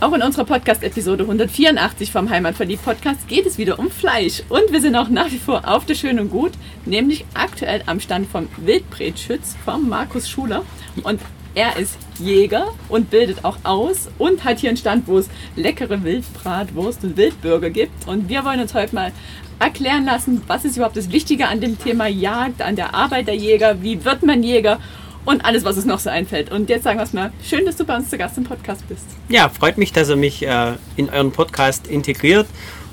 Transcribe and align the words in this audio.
Auch 0.00 0.14
in 0.14 0.22
unserer 0.22 0.46
Podcast-Episode 0.46 1.24
184 1.24 2.10
vom 2.10 2.30
Heimatverliebt-Podcast 2.30 3.28
geht 3.28 3.44
es 3.44 3.58
wieder 3.58 3.78
um 3.78 3.90
Fleisch. 3.90 4.42
Und 4.48 4.72
wir 4.72 4.80
sind 4.80 4.96
auch 4.96 5.10
nach 5.10 5.30
wie 5.30 5.36
vor 5.36 5.68
auf 5.68 5.84
der 5.84 5.94
Schön 5.94 6.18
und 6.18 6.30
Gut, 6.30 6.52
nämlich 6.86 7.26
aktuell 7.34 7.82
am 7.84 8.00
Stand 8.00 8.26
vom 8.26 8.48
Wildbretschütz 8.56 9.56
vom 9.62 9.90
Markus 9.90 10.26
Schuler. 10.26 10.64
Und 11.02 11.20
er 11.54 11.76
ist 11.76 11.98
Jäger 12.18 12.68
und 12.88 13.10
bildet 13.10 13.44
auch 13.44 13.58
aus 13.62 14.08
und 14.16 14.42
hat 14.42 14.60
hier 14.60 14.70
einen 14.70 14.78
Stand, 14.78 15.06
wo 15.06 15.18
es 15.18 15.28
leckere 15.54 16.02
Wildbratwurst 16.02 17.04
und 17.04 17.18
Wildburger 17.18 17.68
gibt. 17.68 18.08
Und 18.08 18.30
wir 18.30 18.46
wollen 18.46 18.60
uns 18.60 18.72
heute 18.72 18.94
mal 18.94 19.12
erklären 19.58 20.06
lassen, 20.06 20.40
was 20.46 20.64
ist 20.64 20.78
überhaupt 20.78 20.96
das 20.96 21.12
Wichtige 21.12 21.48
an 21.48 21.60
dem 21.60 21.78
Thema 21.78 22.06
Jagd, 22.06 22.62
an 22.62 22.74
der 22.74 22.94
Arbeit 22.94 23.26
der 23.26 23.36
Jäger, 23.36 23.82
wie 23.82 24.02
wird 24.02 24.22
man 24.22 24.42
Jäger 24.42 24.78
und 25.24 25.44
alles, 25.44 25.64
was 25.64 25.76
es 25.76 25.84
noch 25.84 25.98
so 25.98 26.10
einfällt. 26.10 26.50
Und 26.50 26.70
jetzt 26.70 26.84
sagen 26.84 26.98
wir 26.98 27.04
es 27.04 27.12
mal, 27.12 27.32
schön, 27.42 27.64
dass 27.66 27.76
du 27.76 27.84
bei 27.84 27.96
uns 27.96 28.10
zu 28.10 28.18
Gast 28.18 28.38
im 28.38 28.44
Podcast 28.44 28.86
bist. 28.88 29.04
Ja, 29.28 29.48
freut 29.48 29.78
mich, 29.78 29.92
dass 29.92 30.08
ihr 30.08 30.16
mich 30.16 30.46
äh, 30.46 30.74
in 30.96 31.10
euren 31.10 31.32
Podcast 31.32 31.86
integriert. 31.86 32.46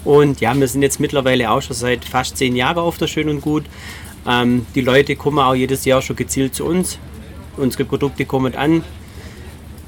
Und 0.04 0.40
ja, 0.42 0.56
wir 0.56 0.68
sind 0.68 0.82
jetzt 0.82 1.00
mittlerweile 1.00 1.50
auch 1.52 1.62
schon 1.62 1.76
seit 1.76 2.06
fast 2.06 2.38
zehn 2.38 2.56
Jahren 2.56 2.78
auf 2.78 2.98
der 2.98 3.08
Schön 3.08 3.30
und 3.30 3.42
Gut. 3.42 3.66
Ähm, 4.28 4.66
die 4.76 4.82
Leute 4.82 5.16
kommen 5.16 5.40
auch 5.40 5.56
jedes 5.56 5.86
Jahr 5.86 6.02
schon 6.02 6.16
gezielt 6.16 6.56
zu 6.56 6.66
uns. 6.66 7.00
Unsere 7.56 7.86
Produkte 7.86 8.26
kommen 8.26 8.56
an. 8.56 8.84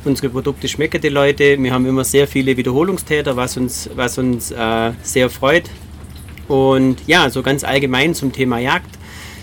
Unsere 0.05 0.29
Produkte 0.29 0.67
schmecken 0.67 1.01
die 1.01 1.09
Leute. 1.09 1.61
Wir 1.61 1.73
haben 1.73 1.85
immer 1.85 2.05
sehr 2.05 2.27
viele 2.27 2.55
Wiederholungstäter, 2.55 3.35
was 3.35 3.57
uns, 3.57 3.89
was 3.95 4.17
uns 4.17 4.51
äh, 4.51 4.91
sehr 5.03 5.29
freut. 5.29 5.69
Und 6.47 6.97
ja, 7.05 7.29
so 7.29 7.43
ganz 7.43 7.63
allgemein 7.63 8.15
zum 8.15 8.31
Thema 8.31 8.59
Jagd. 8.59 8.89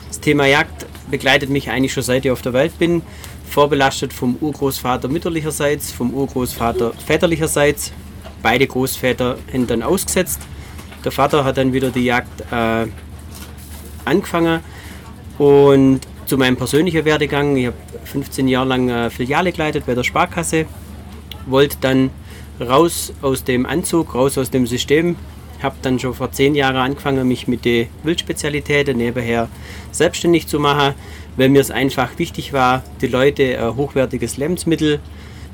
Das 0.09 0.21
Thema 0.21 0.47
Jagd 0.47 0.87
begleitet 1.11 1.51
mich 1.51 1.71
eigentlich 1.71 1.93
schon 1.93 2.03
seit 2.03 2.25
ich 2.25 2.31
auf 2.31 2.43
der 2.43 2.53
Welt 2.53 2.79
bin. 2.79 3.03
Vorbelastet 3.49 4.12
vom 4.12 4.37
Urgroßvater 4.41 5.09
mütterlicherseits, 5.09 5.93
vom 5.93 6.12
Urgroßvater 6.12 6.93
väterlicherseits. 6.93 7.93
Beide 8.43 8.67
Großväter 8.67 9.39
haben 9.53 9.67
dann 9.67 9.83
ausgesetzt. 9.83 10.41
Der 11.05 11.12
Vater 11.12 11.45
hat 11.45 11.57
dann 11.57 11.73
wieder 11.73 11.91
die 11.91 12.05
Jagd 12.05 12.41
äh, 12.51 12.87
angefangen. 14.05 14.61
Und 15.39 16.01
zu 16.27 16.37
meinem 16.39 16.57
persönlichen 16.57 17.05
Werdegang, 17.05 17.57
ich 17.57 17.67
habe 17.67 17.77
15 18.05 18.49
Jahre 18.49 18.69
lang 18.69 18.89
äh, 18.89 19.11
Filiale 19.11 19.53
geleitet 19.53 19.87
bei 19.87 19.95
der 19.95 20.03
Sparkasse, 20.03 20.67
wollte 21.47 21.77
dann 21.81 22.11
raus 22.61 23.12
aus 23.23 23.45
dem 23.45 23.67
Anzug, 23.67 24.15
raus 24.15 24.39
aus 24.39 24.51
dem 24.51 24.67
System, 24.67 25.17
habe 25.62 25.77
dann 25.83 25.99
schon 25.99 26.15
vor 26.15 26.33
zehn 26.33 26.55
Jahren 26.55 26.77
angefangen, 26.77 27.27
mich 27.27 27.49
mit 27.49 27.65
den 27.65 27.89
Wildspezialitäten 28.03 28.97
nebenher 28.97 29.49
selbstständig 29.91 30.47
zu 30.47 30.61
machen, 30.61 30.95
weil 31.37 31.49
mir 31.49 31.61
es 31.61 31.71
einfach 31.71 32.19
wichtig 32.19 32.53
war, 32.53 32.83
die 33.01 33.07
Leute 33.07 33.59
ein 33.59 33.77
hochwertiges 33.77 34.37
Lebensmittel 34.37 35.01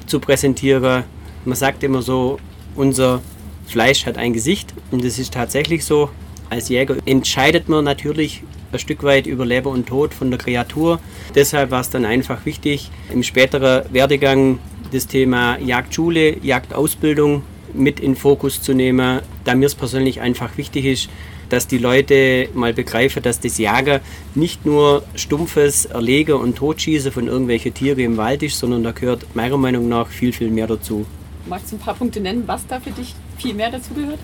zu 0.06 0.20
präsentieren. 0.20 1.04
Man 1.44 1.56
sagt 1.56 1.82
immer 1.82 2.02
so, 2.02 2.38
unser 2.74 3.20
Fleisch 3.66 4.06
hat 4.06 4.18
ein 4.18 4.32
Gesicht 4.32 4.74
und 4.90 5.04
das 5.04 5.18
ist 5.18 5.34
tatsächlich 5.34 5.84
so. 5.84 6.10
Als 6.50 6.68
Jäger 6.68 6.96
entscheidet 7.06 7.68
man 7.68 7.84
natürlich 7.84 8.42
ein 8.72 8.78
Stück 8.78 9.02
weit 9.02 9.26
über 9.26 9.46
Leben 9.46 9.68
und 9.68 9.86
Tod 9.86 10.12
von 10.14 10.30
der 10.30 10.38
Kreatur. 10.38 11.00
Deshalb 11.34 11.70
war 11.70 11.80
es 11.80 11.90
dann 11.90 12.04
einfach 12.04 12.44
wichtig, 12.44 12.90
im 13.12 13.22
späteren 13.22 13.84
Werdegang 13.92 14.58
das 14.92 15.06
Thema 15.06 15.58
Jagdschule, 15.58 16.38
Jagdausbildung 16.44 17.42
mit 17.74 18.00
in 18.00 18.16
Fokus 18.16 18.62
zu 18.62 18.74
nehmen, 18.74 19.20
da 19.44 19.54
mir 19.54 19.66
es 19.66 19.74
persönlich 19.74 20.20
einfach 20.20 20.56
wichtig 20.56 20.84
ist, 20.84 21.08
dass 21.48 21.66
die 21.66 21.78
Leute 21.78 22.48
mal 22.54 22.72
begreifen, 22.72 23.22
dass 23.22 23.38
das 23.38 23.58
Jagen 23.58 24.00
nicht 24.34 24.64
nur 24.64 25.02
stumpfes 25.14 25.84
Erlegen 25.84 26.32
und 26.34 26.56
Totschießen 26.56 27.12
von 27.12 27.26
irgendwelchen 27.26 27.74
Tieren 27.74 27.98
im 27.98 28.16
Wald 28.16 28.42
ist, 28.42 28.58
sondern 28.58 28.82
da 28.82 28.92
gehört 28.92 29.26
meiner 29.34 29.58
Meinung 29.58 29.86
nach 29.88 30.08
viel, 30.08 30.32
viel 30.32 30.48
mehr 30.48 30.66
dazu. 30.66 31.04
Magst 31.46 31.70
du 31.70 31.76
ein 31.76 31.78
paar 31.80 31.94
Punkte 31.94 32.20
nennen, 32.20 32.44
was 32.46 32.66
da 32.66 32.80
für 32.80 32.90
dich 32.90 33.14
viel 33.36 33.52
mehr 33.52 33.70
dazu 33.70 33.92
gehört? 33.92 34.18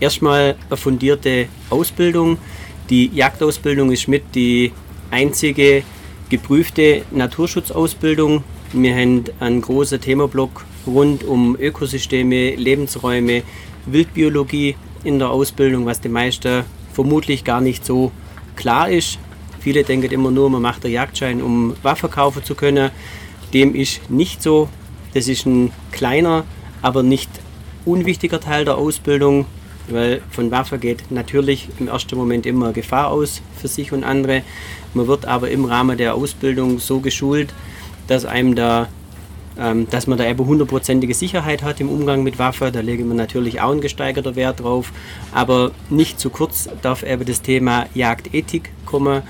Erstmal 0.00 0.56
eine 0.68 0.76
fundierte 0.78 1.48
Ausbildung. 1.68 2.38
Die 2.88 3.10
Jagdausbildung 3.12 3.92
ist 3.92 4.08
mit 4.08 4.34
die 4.34 4.72
einzige 5.10 5.82
geprüfte 6.30 7.02
Naturschutzausbildung. 7.10 8.44
Wir 8.72 8.94
haben 8.94 9.24
einen 9.40 9.60
großen 9.60 10.00
Themablock 10.00 10.64
rund 10.86 11.24
um 11.24 11.56
Ökosysteme, 11.58 12.54
Lebensräume, 12.54 13.42
Wildbiologie 13.86 14.76
in 15.04 15.18
der 15.18 15.30
Ausbildung, 15.30 15.86
was 15.86 16.00
den 16.00 16.12
meisten 16.12 16.64
vermutlich 16.92 17.44
gar 17.44 17.60
nicht 17.60 17.84
so 17.84 18.12
klar 18.56 18.90
ist. 18.90 19.18
Viele 19.60 19.84
denken 19.84 20.10
immer 20.10 20.30
nur, 20.30 20.50
man 20.50 20.62
macht 20.62 20.84
den 20.84 20.92
Jagdschein, 20.92 21.40
um 21.40 21.74
Waffen 21.82 22.10
kaufen 22.10 22.44
zu 22.44 22.54
können. 22.54 22.90
Dem 23.54 23.74
ist 23.74 24.10
nicht 24.10 24.42
so. 24.42 24.68
Das 25.14 25.28
ist 25.28 25.46
ein 25.46 25.70
kleiner, 25.92 26.44
aber 26.80 27.02
nicht 27.02 27.30
unwichtiger 27.84 28.40
Teil 28.40 28.64
der 28.64 28.76
Ausbildung, 28.76 29.46
weil 29.88 30.22
von 30.30 30.50
Waffen 30.50 30.80
geht 30.80 31.10
natürlich 31.10 31.68
im 31.78 31.88
ersten 31.88 32.16
Moment 32.16 32.46
immer 32.46 32.72
Gefahr 32.72 33.08
aus 33.08 33.42
für 33.60 33.68
sich 33.68 33.92
und 33.92 34.04
andere. 34.04 34.42
Man 34.94 35.06
wird 35.06 35.26
aber 35.26 35.50
im 35.50 35.64
Rahmen 35.64 35.98
der 35.98 36.14
Ausbildung 36.14 36.78
so 36.78 37.00
geschult, 37.00 37.52
dass 38.08 38.24
einem 38.24 38.54
da 38.54 38.88
ähm, 39.58 39.88
dass 39.90 40.06
man 40.06 40.18
da 40.18 40.26
eben 40.26 40.46
hundertprozentige 40.46 41.14
Sicherheit 41.14 41.62
hat 41.62 41.80
im 41.80 41.88
Umgang 41.88 42.22
mit 42.22 42.38
Waffen. 42.38 42.72
Da 42.72 42.80
legen 42.80 43.08
wir 43.08 43.14
natürlich 43.14 43.60
auch 43.60 43.70
einen 43.70 43.80
gesteigerten 43.80 44.36
Wert 44.36 44.60
drauf. 44.60 44.92
Aber 45.32 45.72
nicht 45.90 46.18
zu 46.18 46.30
kurz 46.30 46.68
darf 46.82 47.02
eben 47.02 47.24
das 47.24 47.42
Thema 47.42 47.86
Jagdethik 47.94 48.70
kommen. 48.86 49.22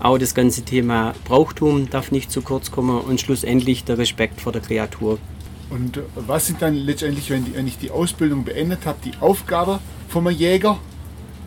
Auch 0.00 0.18
das 0.18 0.34
ganze 0.34 0.62
Thema 0.62 1.14
Brauchtum 1.24 1.90
darf 1.90 2.10
nicht 2.10 2.32
zu 2.32 2.40
kurz 2.40 2.70
kommen 2.70 3.00
und 3.00 3.20
schlussendlich 3.20 3.84
der 3.84 3.98
Respekt 3.98 4.40
vor 4.40 4.52
der 4.52 4.62
Kreatur. 4.62 5.18
Und 5.68 6.00
was 6.16 6.46
sind 6.46 6.62
dann 6.62 6.74
letztendlich, 6.74 7.30
wenn, 7.30 7.66
ich 7.66 7.78
die 7.78 7.90
Ausbildung 7.90 8.44
beendet 8.44 8.86
habe, 8.86 8.98
die 9.04 9.12
Aufgabe 9.20 9.78
vom 10.08 10.28
Jäger, 10.28 10.78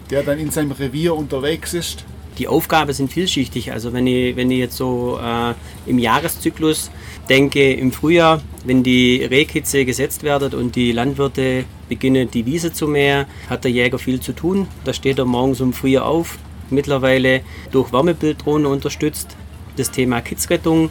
der 0.09 0.23
dann 0.23 0.39
in 0.39 0.49
seinem 0.49 0.71
Revier 0.71 1.15
unterwegs 1.15 1.73
ist? 1.73 2.05
Die 2.37 2.47
Aufgaben 2.47 2.91
sind 2.93 3.11
vielschichtig. 3.11 3.71
Also 3.71 3.93
wenn 3.93 4.07
ich, 4.07 4.35
wenn 4.35 4.49
ich 4.49 4.59
jetzt 4.59 4.77
so 4.77 5.19
äh, 5.21 5.53
im 5.89 5.99
Jahreszyklus 5.99 6.89
denke, 7.29 7.73
im 7.73 7.91
Frühjahr, 7.91 8.41
wenn 8.65 8.83
die 8.83 9.23
Rehkitze 9.23 9.85
gesetzt 9.85 10.23
werden 10.23 10.53
und 10.53 10.75
die 10.75 10.91
Landwirte 10.91 11.65
beginnen, 11.89 12.31
die 12.31 12.45
Wiese 12.45 12.73
zu 12.73 12.87
mähen, 12.87 13.25
hat 13.49 13.63
der 13.63 13.71
Jäger 13.71 13.99
viel 13.99 14.19
zu 14.19 14.33
tun. 14.33 14.67
Da 14.83 14.93
steht 14.93 15.19
er 15.19 15.25
morgens 15.25 15.61
um 15.61 15.73
früh 15.73 15.97
auf, 15.97 16.39
mittlerweile 16.69 17.41
durch 17.71 17.93
Wärmebilddrohnen 17.93 18.65
unterstützt. 18.65 19.35
Das 19.77 19.91
Thema 19.91 20.21
Kitzrettung. 20.21 20.89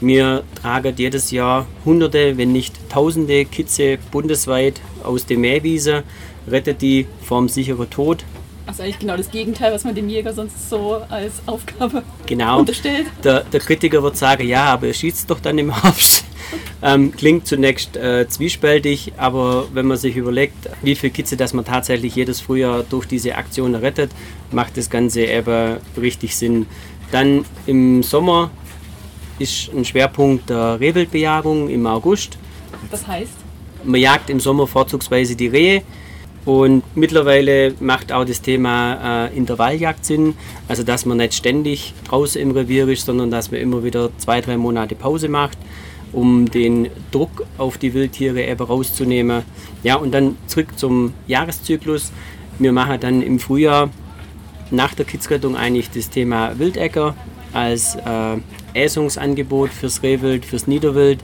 Wir 0.00 0.42
tragen 0.60 0.94
jedes 0.96 1.30
Jahr 1.30 1.66
Hunderte, 1.84 2.36
wenn 2.36 2.50
nicht 2.50 2.74
Tausende 2.90 3.44
Kitze 3.44 3.98
bundesweit 4.10 4.80
aus 5.04 5.26
der 5.26 5.38
Mähwiese, 5.38 6.02
rettet 6.48 6.82
die 6.82 7.06
vorm 7.22 7.48
sicheren 7.48 7.88
Tod 7.88 8.24
also 8.66 8.82
eigentlich 8.82 8.98
genau 8.98 9.16
das 9.16 9.30
Gegenteil, 9.30 9.72
was 9.72 9.84
man 9.84 9.94
dem 9.94 10.08
Jäger 10.08 10.32
sonst 10.32 10.68
so 10.68 11.02
als 11.08 11.42
Aufgabe 11.46 12.02
genau. 12.26 12.60
unterstellt. 12.60 13.06
Der, 13.24 13.40
der 13.44 13.60
Kritiker 13.60 14.02
wird 14.02 14.16
sagen, 14.16 14.46
ja, 14.46 14.66
aber 14.66 14.88
er 14.88 14.94
schießt 14.94 15.30
doch 15.30 15.40
dann 15.40 15.58
im 15.58 15.82
Herbst. 15.82 16.24
Ähm, 16.84 17.12
klingt 17.12 17.46
zunächst 17.46 17.96
äh, 17.96 18.28
zwiespältig, 18.28 19.12
aber 19.16 19.68
wenn 19.72 19.86
man 19.86 19.96
sich 19.96 20.16
überlegt, 20.16 20.68
wie 20.82 20.96
viel 20.96 21.10
Kitze 21.10 21.36
das 21.36 21.54
man 21.54 21.64
tatsächlich 21.64 22.16
jedes 22.16 22.40
Frühjahr 22.40 22.82
durch 22.82 23.06
diese 23.06 23.36
Aktion 23.36 23.76
rettet, 23.76 24.10
macht 24.50 24.76
das 24.76 24.90
Ganze 24.90 25.22
eben 25.24 25.78
richtig 25.96 26.36
Sinn. 26.36 26.66
Dann 27.12 27.44
im 27.66 28.02
Sommer 28.02 28.50
ist 29.38 29.70
ein 29.72 29.84
Schwerpunkt 29.84 30.50
der 30.50 30.80
Rehwildbejagung 30.80 31.68
im 31.68 31.86
August. 31.86 32.36
Das 32.90 33.06
heißt? 33.06 33.32
Man 33.84 34.00
jagt 34.00 34.28
im 34.28 34.40
Sommer 34.40 34.66
vorzugsweise 34.66 35.36
die 35.36 35.48
Rehe 35.48 35.82
und 36.44 36.82
mittlerweile 36.96 37.74
macht 37.78 38.10
auch 38.10 38.24
das 38.24 38.42
Thema 38.42 39.28
äh, 39.28 39.36
Intervalljagd 39.36 40.04
Sinn, 40.04 40.34
also 40.66 40.82
dass 40.82 41.06
man 41.06 41.18
nicht 41.18 41.34
ständig 41.34 41.94
draußen 42.08 42.40
im 42.40 42.50
Revier 42.50 42.88
ist, 42.88 43.06
sondern 43.06 43.30
dass 43.30 43.52
man 43.52 43.60
immer 43.60 43.84
wieder 43.84 44.10
zwei, 44.18 44.40
drei 44.40 44.56
Monate 44.56 44.96
Pause 44.96 45.28
macht, 45.28 45.56
um 46.12 46.50
den 46.50 46.90
Druck 47.12 47.46
auf 47.58 47.78
die 47.78 47.94
Wildtiere 47.94 48.42
eben 48.42 48.62
rauszunehmen. 48.62 49.42
Ja, 49.84 49.96
und 49.96 50.12
dann 50.12 50.36
zurück 50.48 50.76
zum 50.76 51.14
Jahreszyklus. 51.28 52.12
Wir 52.58 52.72
machen 52.72 52.98
dann 53.00 53.22
im 53.22 53.38
Frühjahr 53.38 53.90
nach 54.72 54.94
der 54.94 55.04
Kitzrettung 55.04 55.56
eigentlich 55.56 55.90
das 55.90 56.10
Thema 56.10 56.58
Wildäcker 56.58 57.14
als 57.52 57.94
äh, 57.94 58.38
Äsungsangebot 58.74 59.70
fürs 59.70 60.02
Rehwild, 60.02 60.44
fürs 60.44 60.66
Niederwild, 60.66 61.20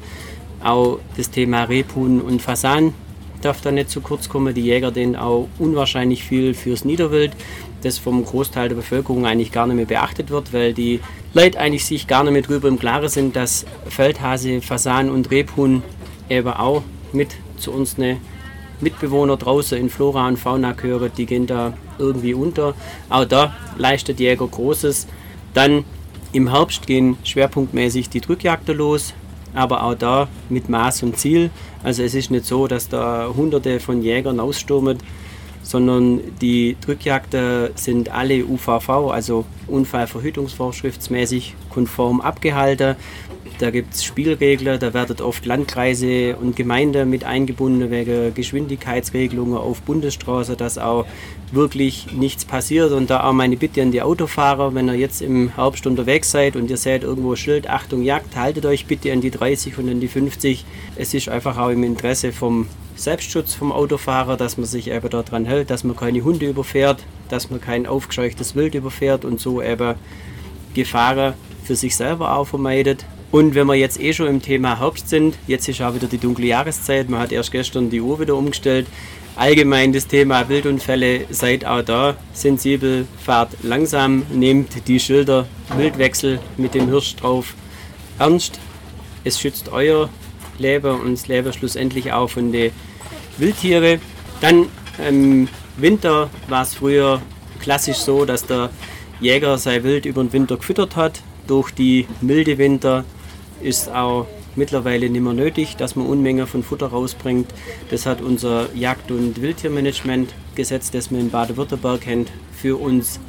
auch 0.63 1.01
das 1.17 1.31
Thema 1.31 1.65
Rebhuhn 1.65 2.21
und 2.21 2.41
Fasan 2.41 2.95
darf 3.41 3.61
da 3.61 3.71
nicht 3.71 3.91
zu 3.91 4.01
kurz 4.01 4.29
kommen. 4.29 4.55
Die 4.55 4.63
Jäger 4.63 4.91
denen 4.91 5.17
auch 5.17 5.49
unwahrscheinlich 5.59 6.25
viel 6.25 6.55
fürs 6.55 6.85
Niederwild, 6.85 7.33
das 7.83 7.99
vom 7.99 8.25
Großteil 8.25 8.69
der 8.69 8.77
Bevölkerung 8.77 9.27
eigentlich 9.27 9.53
gar 9.53 9.67
nicht 9.67 9.77
mehr 9.77 9.87
beachtet 9.87 10.31
wird, 10.31 10.53
weil 10.53 10.73
die 10.73 11.01
Leute 11.35 11.59
eigentlich 11.59 11.85
sich 11.85 12.07
gar 12.07 12.25
nicht 12.25 12.33
mehr 12.33 12.43
drüber 12.43 12.69
im 12.69 12.79
Klaren 12.79 13.09
sind, 13.09 13.37
dass 13.37 13.67
Feldhase, 13.89 14.61
Fasan 14.61 15.11
und 15.11 15.31
Rebhuhn 15.31 15.83
eben 16.29 16.49
auch 16.49 16.83
mit 17.13 17.37
zu 17.57 17.73
uns 17.73 17.97
eine 17.97 18.19
Mitbewohner 18.81 19.37
draußen 19.37 19.79
in 19.79 19.91
Flora 19.91 20.29
und 20.29 20.39
Fauna 20.39 20.73
gehören, 20.73 21.11
die 21.17 21.27
gehen 21.27 21.47
da 21.47 21.75
irgendwie 21.99 22.35
unter. 22.35 22.75
Auch 23.09 23.25
da 23.25 23.55
leistet 23.77 24.21
Jäger 24.21 24.47
Großes. 24.47 25.07
Dann 25.55 25.85
im 26.33 26.51
Herbst 26.51 26.87
gehen 26.87 27.17
schwerpunktmäßig 27.25 28.09
die 28.11 28.21
Drückjagden 28.21 28.77
los, 28.77 29.15
aber 29.55 29.83
auch 29.83 29.95
da 29.95 30.29
mit 30.49 30.69
Maß 30.69 31.03
und 31.03 31.17
Ziel. 31.17 31.51
Also 31.83 32.03
es 32.03 32.15
ist 32.15 32.31
nicht 32.31 32.45
so, 32.45 32.67
dass 32.67 32.89
da 32.89 33.31
hunderte 33.35 33.81
von 33.81 34.03
Jägern 34.03 34.41
ausstürmen, 34.41 34.99
sondern 35.63 36.21
die 36.41 36.77
Drückjagden 36.81 37.71
sind 37.75 38.11
alle 38.11 38.45
UVV, 38.45 38.89
also 39.11 39.45
Unfallverhütungsvorschriftsmäßig 39.67 41.55
konform 41.69 42.21
abgehalten. 42.21 42.97
Da 43.59 43.71
gibt 43.73 43.95
es 43.95 44.05
Spielregeln, 44.05 44.79
da 44.79 44.95
werden 44.95 45.21
oft 45.21 45.45
Landkreise 45.45 46.37
und 46.37 46.55
Gemeinden 46.55 47.11
mit 47.11 47.25
eingebunden 47.25 47.91
wegen 47.91 48.33
Geschwindigkeitsregelungen 48.33 49.59
auf 49.59 49.83
Bundesstraße, 49.83 50.55
dass 50.55 50.79
auch 50.79 51.07
wirklich 51.51 52.13
nichts 52.13 52.45
passiert. 52.45 52.93
Und 52.93 53.11
da 53.11 53.25
auch 53.25 53.33
meine 53.33 53.57
Bitte 53.57 53.83
an 53.83 53.91
die 53.91 54.01
Autofahrer, 54.01 54.77
wenn 54.77 54.87
ihr 54.89 54.95
jetzt 54.95 55.23
im 55.23 55.57
Herbst 55.57 55.89
unterwegs 55.89 56.31
seid 56.31 56.55
und 56.55 56.71
ihr 56.71 56.77
seht 56.77 57.03
irgendwo 57.03 57.35
Schild, 57.35 57.69
Achtung 57.69 58.05
Jagd, 58.05 58.37
haltet 58.37 58.65
euch 58.65 58.87
bitte 58.87 59.13
an 59.13 59.21
die 59.21 59.33
30 59.33 59.77
und 59.79 59.89
an 59.89 59.99
die 59.99 60.07
50. 60.07 60.65
Es 60.95 61.13
ist 61.13 61.29
einfach 61.29 61.59
auch 61.59 61.71
im 61.71 61.83
Interesse 61.83 62.31
vom 62.31 62.69
Selbstschutz 62.95 63.55
vom 63.55 63.73
Autofahrer, 63.73 64.37
dass 64.37 64.57
man 64.57 64.67
sich 64.67 64.89
eben 64.89 65.11
daran 65.11 65.47
hält, 65.47 65.71
dass 65.71 65.83
man 65.83 65.97
keine 65.97 66.23
Hunde 66.23 66.47
überfährt, 66.47 67.05
dass 67.29 67.51
man 67.51 67.61
kein 67.61 67.87
aufgescheuchtes 67.87 68.55
Wild 68.55 68.77
überfährt 68.77 69.25
und 69.25 69.41
so 69.41 69.61
eben 69.61 69.97
Gefahren 70.75 71.35
für 71.65 71.75
sich 71.75 71.97
selber 71.97 72.37
auch 72.37 72.47
vermeidet. 72.47 73.05
Und 73.31 73.55
wenn 73.55 73.67
wir 73.67 73.75
jetzt 73.75 74.01
eh 74.01 74.13
schon 74.13 74.27
im 74.27 74.41
Thema 74.41 74.81
Herbst 74.81 75.11
sind, 75.11 75.37
jetzt 75.47 75.69
ist 75.69 75.83
auch 75.83 75.95
wieder 75.95 76.07
die 76.07 76.19
dunkle 76.19 76.47
Jahreszeit, 76.47 77.11
man 77.11 77.21
hat 77.21 77.33
erst 77.33 77.53
gestern 77.53 77.91
die 77.91 78.01
Uhr 78.01 78.19
wieder 78.19 78.35
umgestellt. 78.35 78.87
Allgemein 79.37 79.93
das 79.93 80.07
Thema 80.07 80.49
Wildunfälle, 80.49 81.27
seid 81.31 81.65
auch 81.65 81.83
da 81.83 82.17
sensibel, 82.33 83.07
fahrt 83.23 83.51
langsam, 83.63 84.25
nehmt 84.33 84.89
die 84.89 84.99
Schilder 84.99 85.47
Wildwechsel 85.77 86.41
mit 86.57 86.75
dem 86.75 86.89
Hirsch 86.89 87.17
drauf 87.17 87.55
ernst. 88.19 88.59
Es 89.25 89.39
schützt 89.39 89.69
euer 89.69 90.09
Leben 90.59 91.01
und 91.01 91.13
das 91.13 91.29
Leben 91.29 91.53
schlussendlich 91.53 92.13
auch 92.13 92.31
von 92.31 92.51
den 92.51 92.73
Wildtieren. 93.37 94.01
Dann 94.41 94.67
im 95.07 95.49
Winter 95.77 96.31
war 96.49 96.63
es 96.63 96.75
früher 96.75 97.21
klassisch 97.61 97.99
so, 97.99 98.25
dass 98.25 98.47
der 98.47 98.71
Jäger 99.21 99.59
sein 99.59 99.85
Wild 99.85 100.07
über 100.07 100.23
den 100.25 100.33
Winter 100.33 100.57
gefüttert 100.57 100.97
hat. 100.97 101.21
Durch 101.47 101.71
die 101.71 102.07
milde 102.21 102.59
Winter 102.59 103.05
ist 103.63 103.91
auch 103.91 104.27
mittlerweile 104.57 105.09
nicht 105.09 105.23
mehr 105.23 105.33
nötig, 105.33 105.77
dass 105.77 105.97
man 105.97 106.07
Unmenge 106.07 106.47
von 106.47 106.63
Futter 106.63 106.89
rausbringt. 106.89 107.49
Das 107.91 108.07
hat 108.07 108.21
unser 108.21 108.75
Jagd- 108.75 109.11
und 109.11 109.41
Wildtiermanagementgesetz, 109.41 110.91
das 110.91 111.11
man 111.11 111.21
in 111.21 111.31
Baden-Württemberg 111.31 112.01
kennt, 112.03 112.31
für 112.53 112.81
uns 112.81 113.21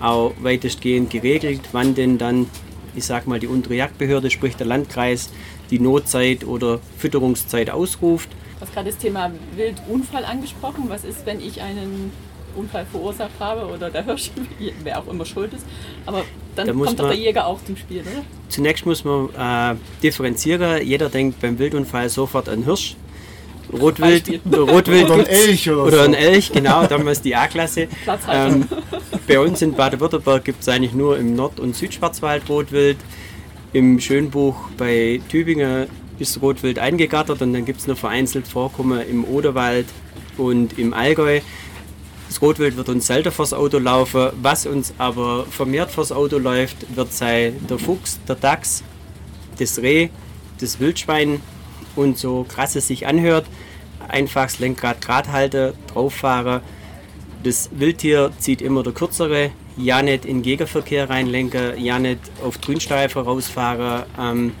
auch 0.00 0.32
weitestgehend 0.40 1.10
geregelt, 1.10 1.60
wann 1.72 1.94
denn 1.94 2.18
dann, 2.18 2.46
ich 2.94 3.04
sag 3.04 3.26
mal, 3.26 3.40
die 3.40 3.46
untere 3.46 3.74
Jagdbehörde, 3.74 4.30
sprich 4.30 4.56
der 4.56 4.66
Landkreis, 4.66 5.30
die 5.70 5.78
Notzeit 5.78 6.44
oder 6.44 6.80
Fütterungszeit 6.98 7.70
ausruft. 7.70 8.30
Du 8.30 8.60
hast 8.62 8.72
gerade 8.72 8.90
das 8.90 8.98
Thema 8.98 9.32
Wildunfall 9.54 10.24
angesprochen. 10.24 10.84
Was 10.88 11.04
ist, 11.04 11.26
wenn 11.26 11.40
ich 11.40 11.60
einen 11.62 12.12
Unfall 12.56 12.86
verursacht 12.90 13.32
habe 13.38 13.66
oder 13.66 13.90
der 13.90 14.04
Hirsch, 14.04 14.30
wer 14.82 14.98
auch 14.98 15.06
immer 15.08 15.24
schuld 15.24 15.52
ist. 15.52 15.64
Aber 16.06 16.24
dann 16.54 16.66
da 16.66 16.72
kommt 16.72 16.98
doch 16.98 17.08
der 17.08 17.16
Jäger 17.16 17.46
auch 17.46 17.62
zum 17.64 17.76
Spiel, 17.76 18.00
oder? 18.00 18.24
Zunächst 18.48 18.86
muss 18.86 19.04
man 19.04 19.28
äh, 19.38 19.76
differenzieren. 20.02 20.82
Jeder 20.86 21.08
denkt 21.08 21.40
beim 21.40 21.58
Wildunfall 21.58 22.08
sofort 22.08 22.48
an 22.48 22.64
Hirsch. 22.64 22.96
Rotwild, 23.72 24.40
Rotwild 24.52 25.10
oder 25.10 25.14
ein 25.14 25.26
Elch 25.26 25.68
oder, 25.68 25.82
oder 25.84 25.96
so. 25.98 26.04
ein 26.04 26.14
Elch, 26.14 26.52
genau, 26.52 26.86
damals 26.86 27.20
die 27.20 27.34
A-Klasse. 27.34 27.88
Ähm, 28.30 28.64
bei 29.26 29.40
uns 29.40 29.60
in 29.62 29.72
Baden-Württemberg 29.72 30.44
gibt 30.44 30.62
es 30.62 30.68
eigentlich 30.68 30.92
nur 30.92 31.18
im 31.18 31.34
Nord- 31.34 31.58
und 31.58 31.74
Südschwarzwald 31.74 32.48
Rotwild. 32.48 32.96
Im 33.72 33.98
Schönbuch 34.00 34.54
bei 34.76 35.20
Tübingen 35.28 35.88
ist 36.18 36.40
Rotwild 36.40 36.78
eingegattert 36.78 37.42
und 37.42 37.52
dann 37.52 37.64
gibt 37.64 37.80
es 37.80 37.86
noch 37.86 37.98
vereinzelt 37.98 38.46
Vorkommen 38.46 39.02
im 39.08 39.24
Oderwald 39.24 39.86
und 40.38 40.78
im 40.78 40.94
Allgäu. 40.94 41.40
Das 42.28 42.42
Rotwild 42.42 42.76
wird 42.76 42.88
uns 42.88 43.06
selten 43.06 43.30
vors 43.30 43.52
Auto 43.52 43.78
laufen. 43.78 44.30
Was 44.42 44.66
uns 44.66 44.92
aber 44.98 45.46
vermehrt 45.46 45.90
vors 45.90 46.12
Auto 46.12 46.38
läuft, 46.38 46.96
wird 46.96 47.12
sein 47.12 47.66
der 47.68 47.78
Fuchs, 47.78 48.18
der 48.26 48.34
Dachs, 48.34 48.82
das 49.58 49.78
Reh, 49.78 50.08
das 50.60 50.80
Wildschwein 50.80 51.40
und 51.94 52.18
so 52.18 52.44
krass 52.48 52.76
es 52.76 52.88
sich 52.88 53.06
anhört. 53.06 53.46
Einfach 54.08 54.44
das 54.44 54.58
Lenkrad 54.58 55.00
gerade 55.00 55.32
halten, 55.32 55.72
drauffahren. 55.92 56.60
Das 57.42 57.70
Wildtier 57.72 58.32
zieht 58.38 58.60
immer 58.60 58.82
der 58.82 58.92
kürzere. 58.92 59.50
Ja 59.76 60.02
nicht 60.02 60.24
in 60.24 60.42
Gegenverkehr 60.42 61.08
reinlenken, 61.08 61.78
ja 61.82 61.98
nicht 61.98 62.20
auf 62.42 62.60
Grünstreifen 62.60 63.22
rausfahren. 63.22 64.04
Ähm, 64.18 64.52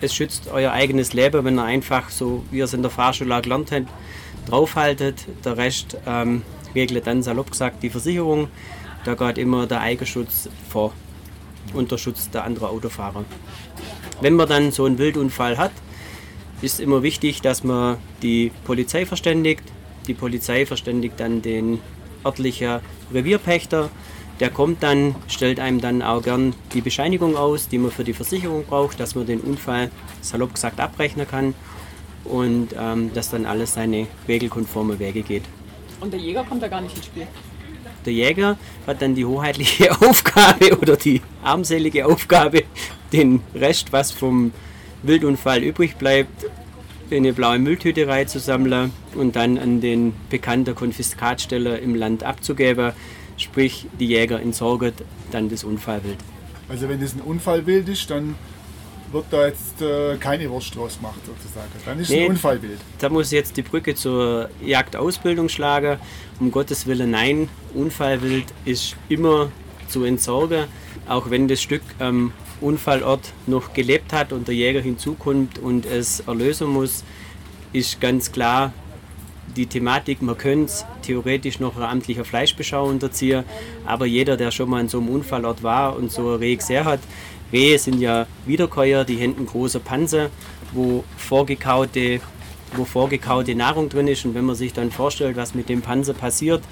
es 0.00 0.14
schützt 0.14 0.48
euer 0.52 0.72
eigenes 0.72 1.12
Leben, 1.12 1.44
wenn 1.44 1.58
ihr 1.58 1.64
einfach 1.64 2.10
so, 2.10 2.44
wie 2.50 2.58
ihr 2.58 2.64
es 2.64 2.74
in 2.74 2.82
der 2.82 2.90
Fahrschule 2.90 3.40
gelernt 3.40 3.72
habt, 3.72 3.88
draufhaltet. 4.46 5.24
Der 5.44 5.56
Rest 5.56 5.96
ähm, 6.06 6.42
regelt 6.76 7.06
dann 7.06 7.22
salopp 7.22 7.50
gesagt 7.50 7.82
die 7.82 7.90
Versicherung. 7.90 8.48
Da 9.04 9.14
geht 9.14 9.38
immer 9.38 9.66
der 9.66 9.80
Eigenschutz 9.80 10.48
vor 10.68 10.92
und 11.74 11.90
der 11.90 11.98
Schutz 11.98 12.30
der 12.30 12.44
anderen 12.44 12.68
Autofahrer. 12.68 13.24
Wenn 14.20 14.34
man 14.34 14.48
dann 14.48 14.70
so 14.70 14.84
einen 14.84 14.98
Wildunfall 14.98 15.58
hat, 15.58 15.72
ist 16.62 16.80
immer 16.80 17.02
wichtig, 17.02 17.42
dass 17.42 17.64
man 17.64 17.98
die 18.22 18.52
Polizei 18.64 19.04
verständigt. 19.04 19.62
Die 20.06 20.14
Polizei 20.14 20.64
verständigt 20.64 21.18
dann 21.18 21.42
den 21.42 21.80
örtlichen 22.24 22.80
Revierpächter. 23.12 23.90
Der 24.40 24.50
kommt 24.50 24.82
dann, 24.82 25.14
stellt 25.28 25.60
einem 25.60 25.80
dann 25.80 26.02
auch 26.02 26.22
gern 26.22 26.54
die 26.74 26.82
Bescheinigung 26.82 27.36
aus, 27.36 27.68
die 27.68 27.78
man 27.78 27.90
für 27.90 28.04
die 28.04 28.12
Versicherung 28.12 28.64
braucht, 28.64 29.00
dass 29.00 29.14
man 29.14 29.26
den 29.26 29.40
Unfall 29.40 29.90
salopp 30.20 30.54
gesagt 30.54 30.78
abrechnen 30.78 31.26
kann 31.26 31.54
und 32.24 32.68
ähm, 32.78 33.12
dass 33.14 33.30
dann 33.30 33.46
alles 33.46 33.74
seine 33.74 34.06
regelkonforme 34.28 34.98
Wege 34.98 35.22
geht. 35.22 35.44
Und 36.00 36.12
der 36.12 36.20
Jäger 36.20 36.44
kommt 36.44 36.62
da 36.62 36.68
gar 36.68 36.80
nicht 36.80 36.96
ins 36.96 37.06
Spiel. 37.06 37.26
Der 38.04 38.12
Jäger 38.12 38.56
hat 38.86 39.02
dann 39.02 39.14
die 39.14 39.24
hoheitliche 39.24 39.90
Aufgabe 40.02 40.78
oder 40.78 40.96
die 40.96 41.22
armselige 41.42 42.06
Aufgabe, 42.06 42.64
den 43.12 43.40
Rest, 43.54 43.92
was 43.92 44.12
vom 44.12 44.52
Wildunfall 45.02 45.62
übrig 45.62 45.96
bleibt, 45.96 46.46
in 47.10 47.18
eine 47.18 47.32
blaue 47.32 47.58
Mülltüte 47.58 48.06
reinzusammeln 48.08 48.92
und 49.14 49.36
dann 49.36 49.58
an 49.58 49.80
den 49.80 50.12
bekannten 50.30 50.74
Konfiskatsteller 50.74 51.80
im 51.80 51.94
Land 51.94 52.22
abzugeben. 52.24 52.92
Sprich, 53.36 53.86
die 54.00 54.06
Jäger 54.06 54.40
entsorgen 54.40 54.92
dann 55.30 55.48
das 55.48 55.62
Unfallwild. 55.64 56.16
Also 56.68 56.88
wenn 56.88 57.00
das 57.00 57.14
ein 57.14 57.20
Unfallwild 57.20 57.88
ist, 57.88 58.10
dann 58.10 58.34
wird 59.12 59.26
da 59.30 59.46
jetzt 59.46 59.80
äh, 59.80 60.16
keine 60.16 60.50
Wurst 60.50 60.74
draus 60.74 60.96
gemacht 60.96 61.20
sozusagen. 61.24 61.70
Dann 61.84 62.00
ist 62.00 62.10
nee, 62.10 62.24
ein 62.24 62.30
Unfallbild. 62.30 62.78
Da 62.98 63.08
muss 63.08 63.30
jetzt 63.30 63.56
die 63.56 63.62
Brücke 63.62 63.94
zur 63.94 64.50
Jagdausbildung 64.64 65.48
schlagen. 65.48 65.98
Um 66.40 66.50
Gottes 66.50 66.86
Willen, 66.86 67.10
nein, 67.10 67.48
Unfallwild 67.74 68.46
ist 68.64 68.96
immer 69.08 69.50
zu 69.88 70.04
entsorgen, 70.04 70.64
auch 71.08 71.30
wenn 71.30 71.48
das 71.48 71.62
Stück 71.62 71.82
am 71.98 72.32
Unfallort 72.60 73.32
noch 73.46 73.72
gelebt 73.72 74.12
hat 74.12 74.32
und 74.32 74.48
der 74.48 74.54
Jäger 74.54 74.80
hinzukommt 74.80 75.58
und 75.58 75.86
es 75.86 76.20
erlösen 76.20 76.68
muss, 76.68 77.04
ist 77.72 78.00
ganz 78.00 78.32
klar 78.32 78.72
die 79.56 79.66
Thematik, 79.66 80.22
man 80.22 80.36
könnte 80.36 80.66
es 80.66 80.84
theoretisch 81.02 81.60
noch 81.60 81.76
ein 81.76 81.82
amtlicher 81.82 82.24
Fleischbeschau 82.24 82.86
unterziehen, 82.86 83.44
aber 83.86 84.06
jeder, 84.06 84.36
der 84.36 84.50
schon 84.50 84.68
mal 84.68 84.80
an 84.80 84.88
so 84.88 84.98
einem 84.98 85.08
Unfallort 85.08 85.62
war 85.62 85.96
und 85.96 86.12
so 86.12 86.32
ein 86.32 86.38
Reh 86.38 86.56
gesehen 86.56 86.84
hat, 86.84 87.00
Rehe 87.52 87.78
sind 87.78 88.00
ja 88.00 88.26
Wiederkäuer, 88.44 89.04
die 89.04 89.16
händen 89.16 89.46
große 89.46 89.80
Panzer, 89.80 90.30
wo 90.72 91.04
vorgekaute, 91.16 92.20
wo 92.74 92.84
vorgekaute 92.84 93.54
Nahrung 93.54 93.88
drin 93.88 94.08
ist. 94.08 94.24
Und 94.24 94.34
wenn 94.34 94.44
man 94.44 94.56
sich 94.56 94.72
dann 94.72 94.90
vorstellt, 94.90 95.36
was 95.36 95.54
mit 95.54 95.68
dem 95.68 95.82
Panzer 95.82 96.14
passiert, 96.14 96.62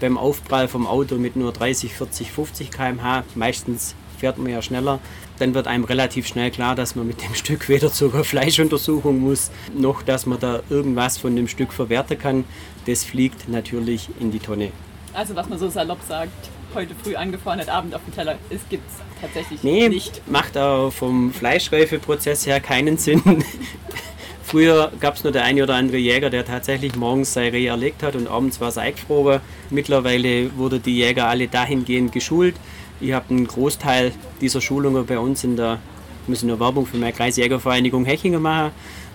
beim 0.00 0.18
Aufprall 0.18 0.68
vom 0.68 0.86
Auto 0.86 1.16
mit 1.16 1.36
nur 1.36 1.52
30, 1.52 1.94
40, 1.94 2.32
50 2.32 2.70
km/h, 2.70 3.24
meistens 3.34 3.94
fährt 4.18 4.38
man 4.38 4.50
ja 4.50 4.62
schneller, 4.62 5.00
dann 5.38 5.54
wird 5.54 5.66
einem 5.66 5.84
relativ 5.84 6.26
schnell 6.26 6.50
klar, 6.50 6.74
dass 6.74 6.94
man 6.94 7.06
mit 7.06 7.22
dem 7.22 7.34
Stück 7.34 7.68
weder 7.68 7.92
zur 7.92 8.24
Fleischuntersuchung 8.24 9.18
muss, 9.20 9.50
noch 9.76 10.02
dass 10.02 10.26
man 10.26 10.40
da 10.40 10.62
irgendwas 10.70 11.18
von 11.18 11.36
dem 11.36 11.48
Stück 11.48 11.72
verwerten 11.72 12.18
kann. 12.18 12.44
Das 12.86 13.04
fliegt 13.04 13.48
natürlich 13.48 14.08
in 14.20 14.30
die 14.30 14.38
Tonne. 14.40 14.72
Also 15.12 15.36
was 15.36 15.48
man 15.48 15.58
so 15.58 15.68
salopp 15.68 16.00
sagt, 16.08 16.50
heute 16.74 16.94
früh 16.94 17.16
angefahren, 17.16 17.60
hat 17.60 17.68
Abend 17.68 17.94
auf 17.94 18.02
dem 18.04 18.14
Teller, 18.14 18.36
es 18.50 18.60
gibt 18.68 18.88
es 18.88 19.20
tatsächlich 19.20 19.62
nee, 19.62 19.88
nicht. 19.88 20.22
Macht 20.30 20.58
auch 20.58 20.90
vom 20.90 21.32
Fleischreifeprozess 21.32 22.46
her 22.46 22.60
keinen 22.60 22.98
Sinn. 22.98 23.22
Früher 24.42 24.92
gab 25.00 25.16
es 25.16 25.24
nur 25.24 25.32
der 25.32 25.44
eine 25.44 25.62
oder 25.62 25.74
andere 25.74 25.96
Jäger, 25.96 26.30
der 26.30 26.44
tatsächlich 26.44 26.96
morgens 26.96 27.32
sein 27.32 27.50
Reh 27.50 27.66
erlegt 27.66 28.02
hat 28.02 28.14
und 28.14 28.28
abends 28.28 28.60
war 28.60 28.68
es 28.68 28.78
eingefroren. 28.78 29.40
Mittlerweile 29.70 30.56
wurde 30.56 30.78
die 30.78 30.96
Jäger 30.96 31.26
alle 31.26 31.48
dahingehend 31.48 32.12
geschult. 32.12 32.54
Ich 33.00 33.12
habe 33.12 33.30
einen 33.30 33.46
Großteil 33.46 34.12
dieser 34.40 34.60
Schulungen 34.60 35.06
bei 35.06 35.18
uns 35.18 35.42
in 35.44 35.56
der, 35.56 35.78
muss 36.26 36.42
nur 36.42 36.60
Werbung 36.60 36.86
für 36.86 36.98
meine 36.98 37.12
Kreisjägervereinigung 37.12 38.04
Hechingen 38.04 38.42
machen, 38.42 38.72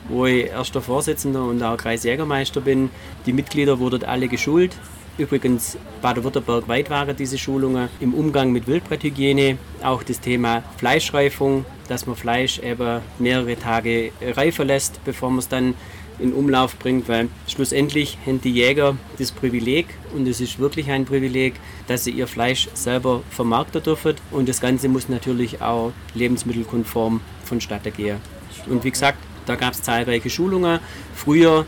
wo 0.10 0.26
ich 0.26 0.48
erster 0.48 0.82
Vorsitzender 0.82 1.44
und 1.44 1.62
auch 1.64 1.78
Kreisjägermeister 1.78 2.62
bin. 2.62 2.90
Die 3.26 3.34
Mitglieder 3.34 3.80
wurden 3.80 4.04
alle 4.04 4.28
geschult. 4.28 4.76
Übrigens, 5.20 5.78
Baden-Württemberg 6.02 6.70
weit 6.70 6.90
waren 6.90 7.14
diese 7.14 7.38
Schulungen 7.38 7.90
im 8.00 8.14
Umgang 8.14 8.54
mit 8.54 8.68
Wildbretthygiene, 8.68 9.58
auch 9.84 10.02
das 10.02 10.22
Thema 10.22 10.64
Fleischreifung, 10.78 11.66
dass 11.90 12.08
man 12.08 12.16
Fleisch 12.16 12.60
eben 12.60 13.02
mehrere 13.20 13.60
Tage 13.60 14.14
reifen 14.22 14.68
lässt, 14.68 15.04
bevor 15.04 15.30
man 15.30 15.40
es 15.40 15.50
dann 15.50 15.74
in 16.20 16.32
Umlauf 16.32 16.78
bringt, 16.80 17.10
weil 17.10 17.28
schlussendlich 17.48 18.18
haben 18.26 18.40
die 18.40 18.54
Jäger 18.54 18.96
das 19.18 19.34
Privileg, 19.34 19.88
und 20.16 20.26
es 20.26 20.40
ist 20.40 20.58
wirklich 20.58 20.90
ein 20.90 21.04
Privileg, 21.04 21.56
dass 21.88 22.06
sie 22.06 22.12
ihr 22.12 22.28
Fleisch 22.28 22.70
selber 22.74 23.22
vermarkten 23.30 23.84
dürfen 23.84 24.16
und 24.32 24.48
das 24.48 24.62
Ganze 24.62 24.88
muss 24.88 25.10
natürlich 25.10 25.62
auch 25.62 25.92
lebensmittelkonform 26.14 27.20
vonstatten 27.44 27.92
gehen. 27.92 28.20
Und 28.68 28.86
wie 28.86 28.92
gesagt, 28.92 29.18
da 29.46 29.56
gab 29.56 29.74
es 29.74 29.82
zahlreiche 29.82 30.30
Schulungen. 30.30 30.80
Früher, 31.14 31.66